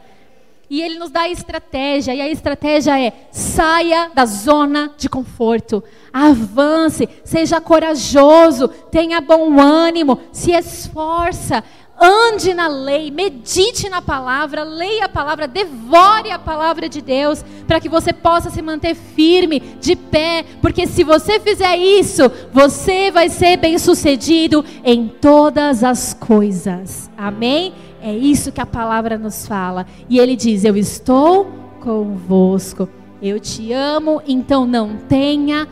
E 0.70 0.82
ele 0.82 1.00
nos 1.00 1.10
dá 1.10 1.22
a 1.22 1.30
estratégia, 1.30 2.14
e 2.14 2.22
a 2.22 2.30
estratégia 2.30 3.00
é: 3.00 3.14
saia 3.32 4.12
da 4.14 4.26
zona 4.26 4.92
de 4.98 5.08
conforto, 5.08 5.82
avance, 6.12 7.08
seja 7.24 7.62
corajoso, 7.62 8.68
tenha 8.68 9.22
bom 9.22 9.60
ânimo, 9.62 10.20
se 10.34 10.52
esforça, 10.52 11.64
ande 12.00 12.54
na 12.54 12.68
lei, 12.68 13.10
medite 13.10 13.90
na 13.90 14.02
palavra, 14.02 14.64
leia 14.64 15.06
a 15.06 15.10
palavra, 15.10 15.48
devore 15.48 16.32
a 16.32 16.38
palavra 16.38 16.88
de 16.88 17.02
Deus, 17.02 17.44
para 17.66 17.80
que 17.80 17.90
você 17.90 18.14
possa 18.14 18.50
se 18.50 18.62
manter 18.62 18.94
firme, 18.94 19.60
de 19.80 19.96
pé, 19.96 20.46
porque 20.62 20.86
se 20.86 21.04
você 21.04 21.40
fizer 21.40 21.76
isso, 21.78 22.30
você 22.52 23.10
vai 23.10 23.30
ser 23.30 23.58
bem-sucedido 23.58 24.64
em 24.84 25.08
todas 25.08 25.84
as 25.84 26.14
coisas. 26.14 27.10
Amém? 27.18 27.74
É 28.02 28.16
isso 28.16 28.52
que 28.52 28.62
a 28.62 28.66
palavra 28.66 29.18
nos 29.18 29.48
fala. 29.48 29.86
E 30.10 30.20
ele 30.20 30.36
diz: 30.36 30.64
Eu 30.64 30.78
estou 30.78 31.48
convosco. 31.82 32.88
Eu 33.22 33.40
te 33.40 33.74
amo, 33.74 34.22
então 34.28 34.66
não 34.66 34.98
tenha 34.98 35.68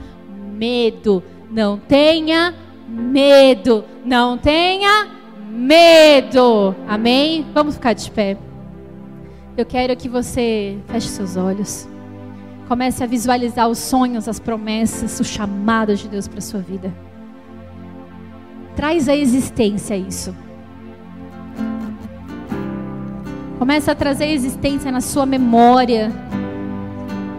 medo. 0.53 1.21
Não 1.51 1.77
tenha 1.77 2.53
medo. 2.87 3.83
Não 4.03 4.37
tenha 4.37 5.07
medo. 5.49 6.75
Amém? 6.87 7.45
Vamos 7.53 7.75
ficar 7.75 7.93
de 7.93 8.09
pé. 8.09 8.37
Eu 9.55 9.65
quero 9.65 9.95
que 9.95 10.09
você 10.09 10.77
feche 10.87 11.07
seus 11.07 11.37
olhos. 11.37 11.87
Comece 12.67 13.03
a 13.03 13.07
visualizar 13.07 13.69
os 13.69 13.77
sonhos, 13.77 14.27
as 14.27 14.39
promessas, 14.39 15.19
o 15.19 15.23
chamado 15.23 15.95
de 15.95 16.09
Deus 16.09 16.27
para 16.27 16.41
sua 16.41 16.59
vida. 16.59 16.91
Traz 18.75 19.07
à 19.07 19.15
existência 19.15 19.95
isso. 19.95 20.35
Comece 23.57 23.89
a 23.89 23.95
trazer 23.95 24.25
a 24.25 24.31
existência 24.31 24.91
na 24.91 24.99
sua 24.99 25.25
memória. 25.25 26.11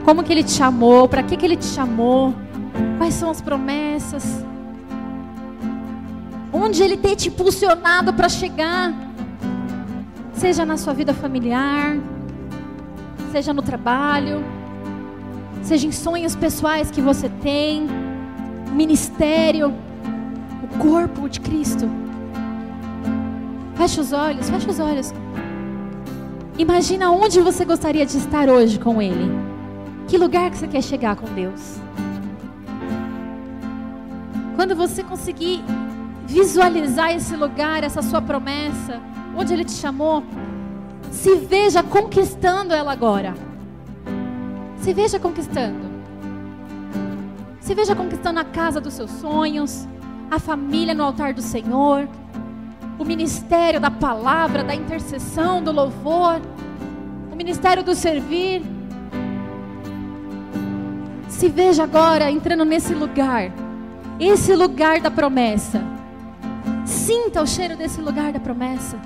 Como 0.05 0.23
que 0.23 0.33
ele 0.33 0.43
te 0.43 0.53
chamou? 0.53 1.09
Para 1.09 1.23
que 1.23 1.37
que 1.37 1.45
ele 1.45 1.57
te 1.57 1.67
chamou? 1.67 2.35
Quais 2.97 3.15
são 3.15 3.31
as 3.31 3.41
promessas? 3.41 4.45
Onde 6.53 6.83
ele 6.83 6.97
tem 6.97 7.15
te 7.15 7.29
impulsionado 7.29 8.15
para 8.15 8.29
chegar? 8.29 8.95
Seja 10.33 10.65
na 10.65 10.77
sua 10.77 10.95
vida 10.95 11.13
familiar, 11.13 11.97
seja 13.33 13.53
no 13.53 13.63
trabalho, 13.63 14.45
seja 15.63 15.87
em 15.87 15.93
sonhos 15.93 16.35
pessoais 16.35 16.91
que 16.91 17.01
você 17.01 17.29
tem, 17.43 17.87
ministério, 18.73 19.75
o 20.63 20.79
corpo 20.79 21.29
de 21.29 21.41
Cristo. 21.41 21.89
Feche 23.77 24.01
os 24.01 24.13
olhos, 24.13 24.49
feche 24.49 24.71
os 24.71 24.79
olhos. 24.79 25.13
Imagina 26.59 27.11
onde 27.11 27.39
você 27.43 27.67
gostaria 27.67 28.07
de 28.07 28.17
estar 28.17 28.49
hoje 28.49 28.79
com 28.79 29.03
Ele. 29.03 29.31
Que 30.09 30.17
lugar 30.17 30.51
que 30.51 30.57
você 30.57 30.67
quer 30.67 30.83
chegar 30.83 31.15
com 31.15 31.27
Deus? 31.35 31.77
Quando 34.55 34.75
você 34.75 35.05
conseguir 35.05 35.63
visualizar 36.27 37.11
esse 37.15 37.37
lugar, 37.37 37.85
essa 37.85 38.01
sua 38.01 38.23
promessa, 38.23 39.03
onde 39.37 39.53
Ele 39.53 39.65
te 39.65 39.73
chamou, 39.73 40.23
se 41.11 41.35
veja 41.35 41.83
conquistando 41.83 42.73
ela 42.73 42.91
agora. 42.91 43.35
Se 44.79 44.95
veja 44.95 45.19
conquistando. 45.21 45.85
Se 47.61 47.75
veja 47.75 47.95
conquistando 47.95 48.41
a 48.41 48.45
casa 48.45 48.81
dos 48.81 48.95
seus 48.95 49.11
sonhos, 49.11 49.87
a 50.31 50.39
família 50.39 50.95
no 50.95 51.05
altar 51.05 51.35
do 51.35 51.43
Senhor, 51.43 52.09
o 52.99 53.05
ministério 53.05 53.81
da 53.81 53.91
palavra, 53.91 54.65
da 54.65 54.75
intercessão, 54.75 55.63
do 55.63 55.71
louvor, 55.71 56.41
o 57.33 57.37
ministério 57.37 57.83
do 57.83 57.95
servir. 57.95 58.63
Se 61.29 61.49
veja 61.49 61.85
agora 61.85 62.31
entrando 62.31 62.65
nesse 62.65 62.95
lugar, 62.95 63.53
esse 64.19 64.55
lugar 64.55 65.01
da 65.01 65.11
promessa. 65.11 65.83
Sinta 66.85 67.43
o 67.43 67.47
cheiro 67.47 67.77
desse 67.77 68.01
lugar 68.01 68.33
da 68.33 68.41
promessa. 68.41 68.99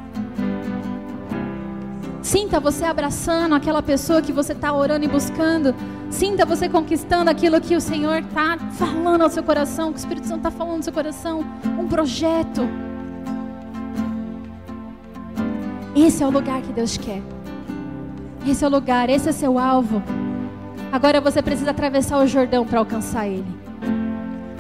Sinta 2.23 2.61
você 2.61 2.85
abraçando 2.85 3.57
aquela 3.57 3.83
pessoa 3.83 4.23
que 4.23 4.33
você 4.33 4.53
está 4.53 4.73
orando 4.73 5.05
e 5.05 5.09
buscando. 5.09 5.75
Sinta 6.11 6.47
você 6.47 6.69
conquistando 6.69 7.29
aquilo 7.29 7.61
que 7.61 7.75
o 7.75 7.81
Senhor 7.81 8.19
está 8.19 8.57
falando 8.73 9.23
ao 9.23 9.31
seu 9.31 9.43
coração, 9.43 9.93
que 9.93 9.99
o 9.99 10.03
Espírito 10.03 10.29
Santo 10.29 10.47
está 10.47 10.51
falando 10.51 10.77
ao 10.77 10.83
seu 10.83 10.93
coração. 10.93 11.45
Um 11.79 11.89
projeto. 11.89 12.90
Esse 16.03 16.23
é 16.23 16.27
o 16.27 16.31
lugar 16.31 16.63
que 16.63 16.73
Deus 16.73 16.97
quer. 16.97 17.21
Esse 18.49 18.65
é 18.65 18.67
o 18.67 18.71
lugar, 18.71 19.11
esse 19.11 19.29
é 19.29 19.33
seu 19.33 19.59
alvo. 19.59 20.03
Agora 20.91 21.21
você 21.21 21.43
precisa 21.43 21.73
atravessar 21.73 22.19
o 22.19 22.27
Jordão 22.27 22.67
para 22.67 22.79
alcançar 22.79 23.29
Ele. 23.29 23.45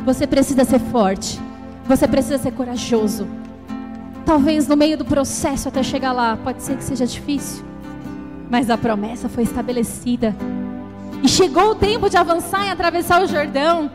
Você 0.04 0.26
precisa 0.26 0.64
ser 0.64 0.78
forte. 0.78 1.40
Você 1.86 2.06
precisa 2.06 2.36
ser 2.36 2.52
corajoso. 2.52 3.26
Talvez 4.26 4.68
no 4.68 4.76
meio 4.76 4.98
do 4.98 5.04
processo 5.04 5.66
até 5.66 5.82
chegar 5.82 6.12
lá, 6.12 6.36
pode 6.36 6.62
ser 6.62 6.76
que 6.76 6.84
seja 6.84 7.06
difícil. 7.06 7.64
Mas 8.50 8.68
a 8.68 8.76
promessa 8.76 9.26
foi 9.26 9.44
estabelecida. 9.44 10.36
E 11.22 11.28
chegou 11.28 11.70
o 11.70 11.74
tempo 11.74 12.10
de 12.10 12.18
avançar 12.18 12.66
e 12.66 12.70
atravessar 12.70 13.22
o 13.22 13.26
Jordão. 13.26 13.90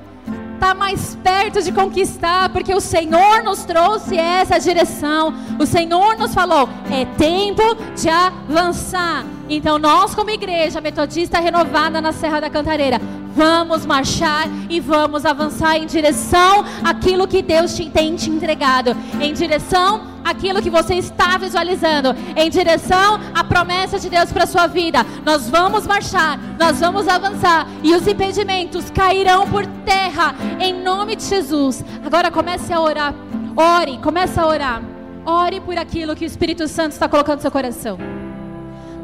Está 0.56 0.74
mais 0.74 1.15
perto 1.22 1.62
de 1.62 1.72
conquistar, 1.72 2.50
porque 2.50 2.74
o 2.74 2.80
Senhor 2.80 3.44
nos 3.44 3.65
trouxe 3.65 4.18
essa 4.18 4.58
direção. 4.58 5.34
O 5.60 5.65
Senhor 5.65 6.18
nos 6.18 6.34
falou: 6.34 6.68
é 6.89 7.06
tempo 7.18 7.62
de 7.96 8.10
avançar. 8.10 9.26
Então, 9.48 9.78
nós, 9.78 10.15
como 10.15 10.32
igreja 10.32 10.82
metodista 10.82 11.39
renovada 11.39 12.02
na 12.02 12.12
Serra 12.12 12.39
da 12.39 12.50
Cantareira, 12.50 13.00
vamos 13.36 13.86
marchar 13.86 14.48
e 14.70 14.80
vamos 14.80 15.26
avançar 15.26 15.78
em 15.78 15.86
direção 15.86 16.65
àquilo 16.84 17.28
que 17.28 17.41
Deus 17.41 17.76
te 17.76 17.89
tem 17.89 18.15
te 18.15 18.30
entregado, 18.30 18.96
em 19.22 19.34
direção 19.34 20.14
àquilo 20.26 20.62
que 20.62 20.70
você 20.72 20.96
está 20.96 21.38
visualizando, 21.38 22.16
em 22.36 22.50
direção 22.50 23.20
à 23.34 23.44
promessa 23.44 24.00
de 24.00 24.10
Deus 24.10 24.32
para 24.32 24.48
sua 24.48 24.66
vida. 24.66 25.06
Nós 25.24 25.48
vamos 25.48 25.86
marchar, 25.86 26.40
nós 26.60 26.80
vamos 26.80 27.08
avançar 27.08 27.68
e 27.84 27.94
os 27.94 28.08
impedimentos 28.08 28.90
cairão 28.90 29.48
por 29.48 29.66
terra 29.86 30.34
em 30.60 30.74
nome 30.82 31.16
de 31.16 31.24
Jesus. 31.24 31.86
Agora 32.04 32.32
comece 32.32 32.74
a 32.74 32.82
orar. 32.82 33.14
Ore, 33.56 34.00
comece 34.00 34.40
a 34.40 34.48
orar. 34.48 34.82
Ore 35.24 35.62
por 35.62 35.78
aquilo 35.78 36.16
que 36.16 36.26
o 36.26 36.28
Espírito 36.28 36.68
Santo 36.68 36.94
está 36.94 37.08
colocando 37.08 37.38
no 37.38 37.42
seu 37.42 37.52
coração. 37.52 37.98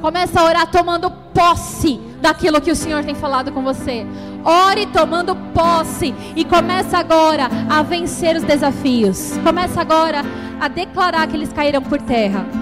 Comece 0.01 0.37
a 0.37 0.43
orar 0.43 0.71
tomando 0.71 1.11
posse 1.33 1.99
daquilo 2.21 2.61
que 2.61 2.71
o 2.71 2.75
Senhor 2.75 3.03
tem 3.03 3.15
falado 3.15 3.51
com 3.51 3.63
você. 3.63 4.05
Ore 4.43 4.85
tomando 4.87 5.35
posse 5.53 6.13
e 6.35 6.45
comece 6.45 6.95
agora 6.95 7.49
a 7.69 7.81
vencer 7.83 8.35
os 8.35 8.43
desafios. 8.43 9.33
Comece 9.43 9.79
agora 9.79 10.23
a 10.59 10.67
declarar 10.67 11.27
que 11.27 11.35
eles 11.35 11.51
cairão 11.51 11.81
por 11.81 11.99
terra. 12.01 12.60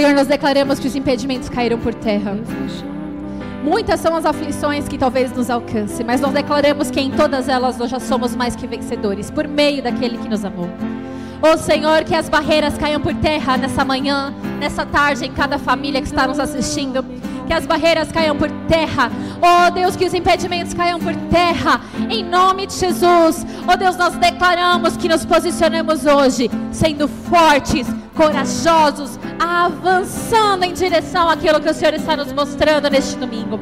Senhor, 0.00 0.14
nós 0.14 0.26
declaramos 0.26 0.78
que 0.78 0.86
os 0.86 0.96
impedimentos 0.96 1.50
caíram 1.50 1.78
por 1.78 1.92
terra. 1.92 2.34
Muitas 3.62 4.00
são 4.00 4.16
as 4.16 4.24
aflições 4.24 4.88
que 4.88 4.96
talvez 4.96 5.30
nos 5.30 5.50
alcance, 5.50 6.02
mas 6.02 6.22
nós 6.22 6.32
declaramos 6.32 6.90
que 6.90 6.98
em 6.98 7.10
todas 7.10 7.50
elas 7.50 7.76
nós 7.76 7.90
já 7.90 8.00
somos 8.00 8.34
mais 8.34 8.56
que 8.56 8.66
vencedores, 8.66 9.30
por 9.30 9.46
meio 9.46 9.82
daquele 9.82 10.16
que 10.16 10.26
nos 10.26 10.42
amou. 10.42 10.70
Oh 11.42 11.58
Senhor, 11.58 12.02
que 12.04 12.14
as 12.14 12.30
barreiras 12.30 12.78
caiam 12.78 12.98
por 12.98 13.14
terra 13.16 13.58
nessa 13.58 13.84
manhã, 13.84 14.32
nessa 14.58 14.86
tarde, 14.86 15.26
em 15.26 15.32
cada 15.32 15.58
família 15.58 16.00
que 16.00 16.08
está 16.08 16.26
nos 16.26 16.38
assistindo. 16.38 17.04
Que 17.50 17.54
as 17.54 17.66
barreiras 17.66 18.12
caiam 18.12 18.36
por 18.36 18.48
terra. 18.68 19.10
Oh 19.42 19.72
Deus, 19.72 19.96
que 19.96 20.04
os 20.04 20.14
impedimentos 20.14 20.72
caiam 20.72 21.00
por 21.00 21.12
terra. 21.32 21.80
Em 22.08 22.22
nome 22.22 22.64
de 22.64 22.74
Jesus. 22.74 23.44
Oh 23.66 23.76
Deus, 23.76 23.96
nós 23.96 24.14
declaramos 24.14 24.96
que 24.96 25.08
nos 25.08 25.24
posicionamos 25.24 26.06
hoje, 26.06 26.48
sendo 26.70 27.08
fortes, 27.08 27.88
corajosos, 28.14 29.18
avançando 29.36 30.62
em 30.62 30.72
direção 30.72 31.28
àquilo 31.28 31.60
que 31.60 31.68
o 31.68 31.74
Senhor 31.74 31.94
está 31.94 32.16
nos 32.16 32.32
mostrando 32.32 32.88
neste 32.88 33.16
domingo. 33.16 33.58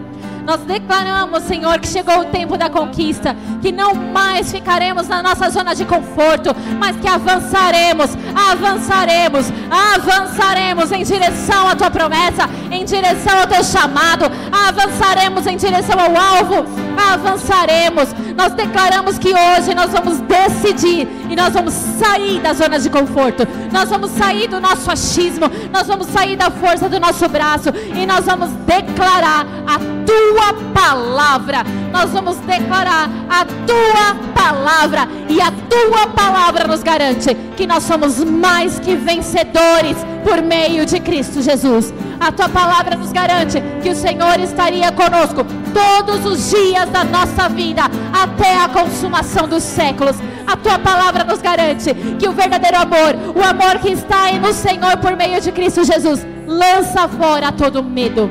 Nós 0.49 0.61
declaramos, 0.61 1.43
Senhor, 1.43 1.79
que 1.79 1.87
chegou 1.87 2.21
o 2.21 2.25
tempo 2.25 2.57
da 2.57 2.71
conquista, 2.71 3.37
que 3.61 3.71
não 3.71 3.93
mais 3.95 4.51
ficaremos 4.51 5.07
na 5.07 5.23
nossa 5.23 5.51
zona 5.51 5.75
de 5.75 5.85
conforto, 5.85 6.57
mas 6.79 6.97
que 6.97 7.07
avançaremos, 7.07 8.17
avançaremos, 8.51 9.53
avançaremos 9.71 10.91
em 10.91 11.05
direção 11.05 11.69
à 11.69 11.77
tua 11.77 11.91
promessa, 11.91 12.49
em 12.71 12.83
direção 12.83 13.41
ao 13.41 13.47
teu 13.47 13.63
chamado, 13.63 14.25
avançaremos 14.67 15.47
em 15.47 15.57
direção 15.57 15.97
ao 15.99 16.17
alvo, 16.17 16.67
avançaremos. 17.13 18.09
Nós 18.37 18.53
declaramos 18.53 19.19
que 19.19 19.29
hoje 19.29 19.75
nós 19.75 19.91
vamos 19.91 20.19
decidir 20.21 21.09
e 21.29 21.37
nós 21.37 21.53
vamos 21.53 21.75
sair 21.75 22.41
da 22.41 22.53
zona 22.53 22.79
de 22.79 22.91
conforto, 22.91 23.47
nós 23.73 23.89
vamos 23.89 24.11
sair 24.13 24.49
do 24.49 24.61
nosso 24.61 24.91
achismo, 24.91 25.51
nós 25.73 25.87
vamos 25.87 26.07
sair 26.09 26.37
da 26.37 26.51
força 26.51 26.89
do 26.89 26.99
nosso 27.01 27.29
braço. 27.29 27.71
E 27.95 28.07
nós 28.07 28.25
vamos 28.25 28.51
declarar 28.67 29.47
a 29.67 29.79
tua 30.07 30.55
palavra. 30.75 31.65
Nós 31.93 32.11
vamos 32.11 32.37
declarar 32.39 33.09
a 33.29 33.45
tua 33.45 34.15
palavra. 34.35 35.09
E 35.29 35.41
a 35.41 35.51
tua 35.51 36.07
palavra 36.09 36.67
nos 36.67 36.83
garante 36.83 37.37
que 37.59 37.67
nós 37.67 37.83
somos 37.83 38.23
mais 38.23 38.79
que 38.79 38.95
vencedores 38.95 39.97
por 40.23 40.41
meio 40.41 40.87
de 40.87 41.01
Cristo 41.01 41.43
Jesus. 41.43 41.93
A 42.21 42.31
tua 42.31 42.49
palavra 42.49 42.97
nos 42.97 43.11
garante 43.11 43.61
que 43.83 43.91
o 43.91 43.97
Senhor 43.97 44.39
estaria 44.39 44.93
conosco 44.93 45.45
todos 45.75 46.25
os 46.25 46.51
dias 46.51 46.89
da 46.91 47.03
nossa 47.03 47.49
vida 47.49 47.83
até 48.13 48.63
a 48.63 48.69
consumação 48.69 49.49
dos 49.49 49.65
séculos. 49.65 50.15
A 50.47 50.57
tua 50.57 50.79
palavra 50.79 51.25
nos 51.25 51.43
garante 51.43 51.93
que 52.17 52.29
o 52.29 52.33
verdadeiro 52.33 52.77
amor, 52.77 53.17
o 53.35 53.43
amor 53.43 53.81
que 53.81 53.91
está 53.91 54.31
no 54.41 54.53
Senhor 54.53 54.97
por 54.99 55.17
meio 55.17 55.41
de 55.41 55.51
Cristo 55.51 55.83
Jesus, 55.83 56.25
lança 56.47 57.09
fora 57.09 57.51
todo 57.51 57.83
medo. 57.83 58.31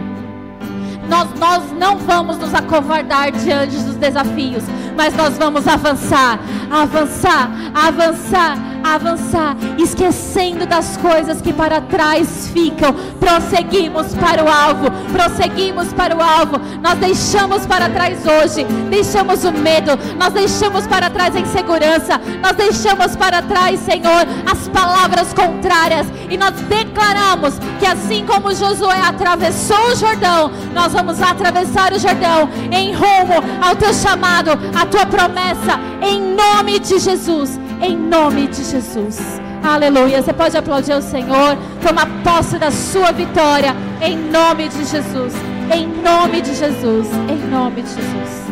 Nós, 1.09 1.28
nós 1.39 1.63
não 1.78 1.97
vamos 1.97 2.38
nos 2.38 2.53
acovardar 2.53 3.32
diante 3.32 3.75
dos 3.78 3.95
desafios, 3.95 4.63
mas 4.95 5.15
nós 5.15 5.38
vamos 5.38 5.67
avançar, 5.67 6.39
avançar, 6.69 7.49
avançar, 7.73 8.57
avançar, 8.96 9.56
esquecendo 9.78 10.66
das 10.66 10.98
coisas 10.98 11.42
que 11.42 11.54
para 11.54 11.82
trás 11.82 12.50
ficam. 12.54 12.94
Prosseguimos 13.20 14.14
para 14.16 14.44
o 14.44 14.48
alvo, 14.48 14.92
prosseguimos 15.12 15.94
para 15.94 16.16
o 16.16 16.22
alvo. 16.22 16.60
Nós 16.82 16.98
deixamos 17.00 17.66
para 17.66 17.90
trás 17.90 18.20
hoje, 18.26 18.66
deixamos 18.90 19.44
o 19.44 19.52
medo, 19.52 19.92
nós 20.18 20.34
deixamos 20.34 20.88
para 20.88 21.10
trás 21.10 21.36
a 21.36 21.40
insegurança, 21.40 22.20
nós 22.42 22.56
deixamos 22.56 23.16
para 23.16 23.42
trás, 23.42 23.80
Senhor, 23.80 24.26
as 24.50 24.68
palavras 24.70 25.34
contrárias 25.34 26.08
e 26.30 26.38
nós 26.38 26.54
declaramos 26.62 27.56
que 27.80 27.86
assim 27.86 28.26
como 28.26 28.54
Josué 28.54 29.00
atravessou 29.00 29.92
o 29.92 29.96
Jordão, 29.96 30.52
nós 30.74 30.94
vamos 30.94 31.22
atravessar 31.22 31.94
o 31.94 32.00
Jordão 32.00 32.50
em 32.72 32.94
rumo 32.94 33.44
ao 33.62 33.76
teu 33.76 33.94
chamado, 33.94 34.52
à 34.76 34.86
tua 34.86 35.06
promessa, 35.06 35.80
em 36.02 36.36
nome 36.36 36.80
de 36.80 37.00
Jesus 37.00 37.60
em 37.82 37.97
nome 37.97 38.47
de 38.47 38.63
Jesus. 38.63 39.19
Aleluia. 39.63 40.21
Você 40.21 40.34
pode 40.34 40.57
aplaudir 40.57 40.93
o 40.93 41.01
Senhor, 41.01 41.57
tomar 41.82 42.07
posse 42.23 42.57
da 42.57 42.71
sua 42.71 43.11
vitória, 43.11 43.75
em 44.01 44.17
nome 44.17 44.69
de 44.69 44.86
Jesus. 44.86 45.34
Em 45.73 45.88
nome 46.01 46.41
de 46.41 46.55
Jesus. 46.55 47.07
Em 47.30 47.49
nome 47.49 47.82
de 47.82 47.89
Jesus. 47.89 48.47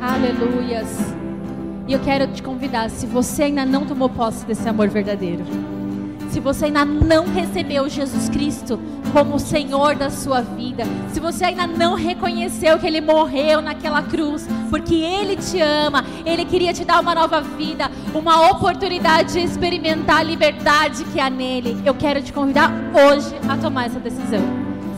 Aleluias. 0.00 1.14
E 1.86 1.92
eu 1.92 2.00
quero 2.00 2.26
te 2.28 2.42
convidar, 2.42 2.90
se 2.90 3.06
você 3.06 3.44
ainda 3.44 3.64
não 3.64 3.84
tomou 3.84 4.08
posse 4.08 4.44
desse 4.44 4.68
amor 4.68 4.88
verdadeiro, 4.88 5.44
se 6.30 6.38
você 6.38 6.66
ainda 6.66 6.84
não 6.84 7.26
recebeu 7.26 7.88
Jesus 7.88 8.28
Cristo 8.28 8.78
como 9.12 9.36
o 9.36 9.38
Senhor 9.38 9.94
da 9.94 10.10
sua 10.10 10.40
vida, 10.40 10.84
se 11.12 11.20
você 11.20 11.44
ainda 11.44 11.66
não 11.66 11.94
reconheceu 11.94 12.78
que 12.78 12.86
Ele 12.86 13.00
morreu 13.00 13.60
naquela 13.60 14.02
cruz, 14.02 14.46
porque 14.68 14.94
Ele 14.94 15.36
te 15.36 15.60
ama, 15.60 16.04
Ele 16.24 16.44
queria 16.44 16.72
te 16.72 16.84
dar 16.84 17.00
uma 17.00 17.14
nova 17.14 17.40
vida, 17.40 17.90
uma 18.14 18.50
oportunidade 18.50 19.32
de 19.32 19.40
experimentar 19.40 20.18
a 20.18 20.22
liberdade 20.22 21.04
que 21.04 21.20
há 21.20 21.28
nele, 21.28 21.80
eu 21.84 21.94
quero 21.94 22.22
te 22.22 22.32
convidar 22.32 22.72
hoje 22.94 23.34
a 23.48 23.56
tomar 23.56 23.86
essa 23.86 23.98
decisão, 23.98 24.42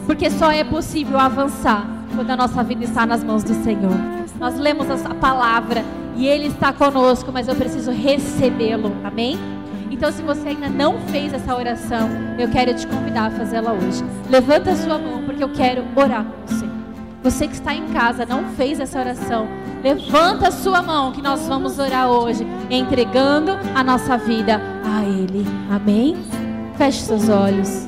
porque 0.07 0.31
só 0.31 0.51
é 0.51 0.65
possível 0.65 1.19
avançar 1.19 1.87
quando 2.15 2.31
a 2.31 2.37
nossa 2.37 2.63
vida 2.63 2.85
está 2.85 3.07
nas 3.07 3.25
mãos 3.25 3.43
do 3.43 3.55
Senhor. 3.65 3.97
Nós 4.39 4.59
lemos 4.59 4.89
a 4.91 5.15
palavra 5.15 5.85
e 6.17 6.27
Ele 6.27 6.49
está 6.49 6.73
conosco, 6.73 7.31
mas 7.33 7.49
eu 7.49 7.55
preciso 7.55 7.91
recebê-lo, 7.91 8.93
amém? 9.05 9.62
Então, 9.93 10.11
se 10.11 10.22
você 10.22 10.49
ainda 10.49 10.70
não 10.70 10.99
fez 11.09 11.34
essa 11.34 11.55
oração, 11.55 12.09
eu 12.38 12.49
quero 12.49 12.74
te 12.74 12.86
convidar 12.86 13.26
a 13.26 13.30
fazê-la 13.30 13.72
hoje. 13.72 14.03
Levanta 14.30 14.70
a 14.70 14.74
sua 14.74 14.99
mão, 14.99 15.22
porque 15.22 15.45
eu 15.45 15.51
quero 15.51 15.84
orar 15.95 16.24
com 16.24 16.47
você. 16.47 16.66
Você 17.22 17.47
que 17.47 17.53
está 17.53 17.74
em 17.74 17.86
casa, 17.88 18.24
não 18.24 18.43
fez 18.57 18.80
essa 18.80 18.99
oração, 18.99 19.47
levanta 19.84 20.49
a 20.49 20.51
sua 20.51 20.80
mão, 20.80 21.12
que 21.12 21.20
nós 21.20 21.47
vamos 21.47 21.78
orar 21.78 22.09
hoje, 22.09 22.45
entregando 22.70 23.53
a 23.74 23.84
nossa 23.84 24.16
vida 24.16 24.62
a 24.82 25.05
Ele. 25.05 25.47
Amém? 25.70 26.16
Feche 26.78 27.03
seus 27.03 27.28
olhos. 27.28 27.86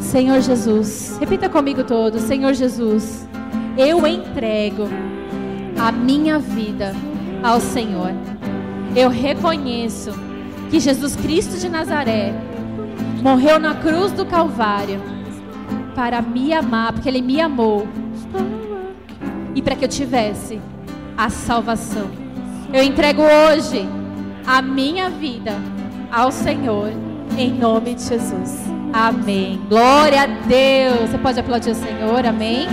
Senhor 0.00 0.40
Jesus, 0.40 1.18
repita 1.20 1.46
comigo 1.50 1.84
todo: 1.84 2.18
Senhor 2.18 2.54
Jesus, 2.54 3.28
eu 3.76 4.04
entrego 4.06 4.88
a 5.78 5.92
minha 5.92 6.38
vida 6.38 6.96
ao 7.42 7.60
Senhor. 7.60 8.12
Eu 8.96 9.10
reconheço 9.10 10.10
que 10.70 10.78
Jesus 10.80 11.16
Cristo 11.16 11.58
de 11.58 11.68
Nazaré 11.68 12.32
morreu 13.22 13.58
na 13.58 13.74
cruz 13.74 14.12
do 14.12 14.24
Calvário 14.26 15.00
para 15.94 16.22
me 16.22 16.52
amar, 16.52 16.92
porque 16.92 17.08
Ele 17.08 17.22
me 17.22 17.40
amou 17.40 17.88
e 19.54 19.62
para 19.62 19.74
que 19.74 19.84
eu 19.84 19.88
tivesse 19.88 20.60
a 21.16 21.28
salvação. 21.28 22.08
Eu 22.72 22.82
entrego 22.82 23.22
hoje 23.22 23.88
a 24.46 24.62
minha 24.62 25.10
vida 25.10 25.56
ao 26.12 26.30
Senhor, 26.30 26.92
em 27.36 27.52
nome 27.52 27.94
de 27.94 28.04
Jesus. 28.04 28.62
Amém. 28.92 29.60
Glória 29.68 30.22
a 30.22 30.26
Deus. 30.26 31.10
Você 31.10 31.18
pode 31.18 31.40
aplaudir 31.40 31.70
o 31.70 31.74
Senhor, 31.74 32.24
amém? 32.24 32.66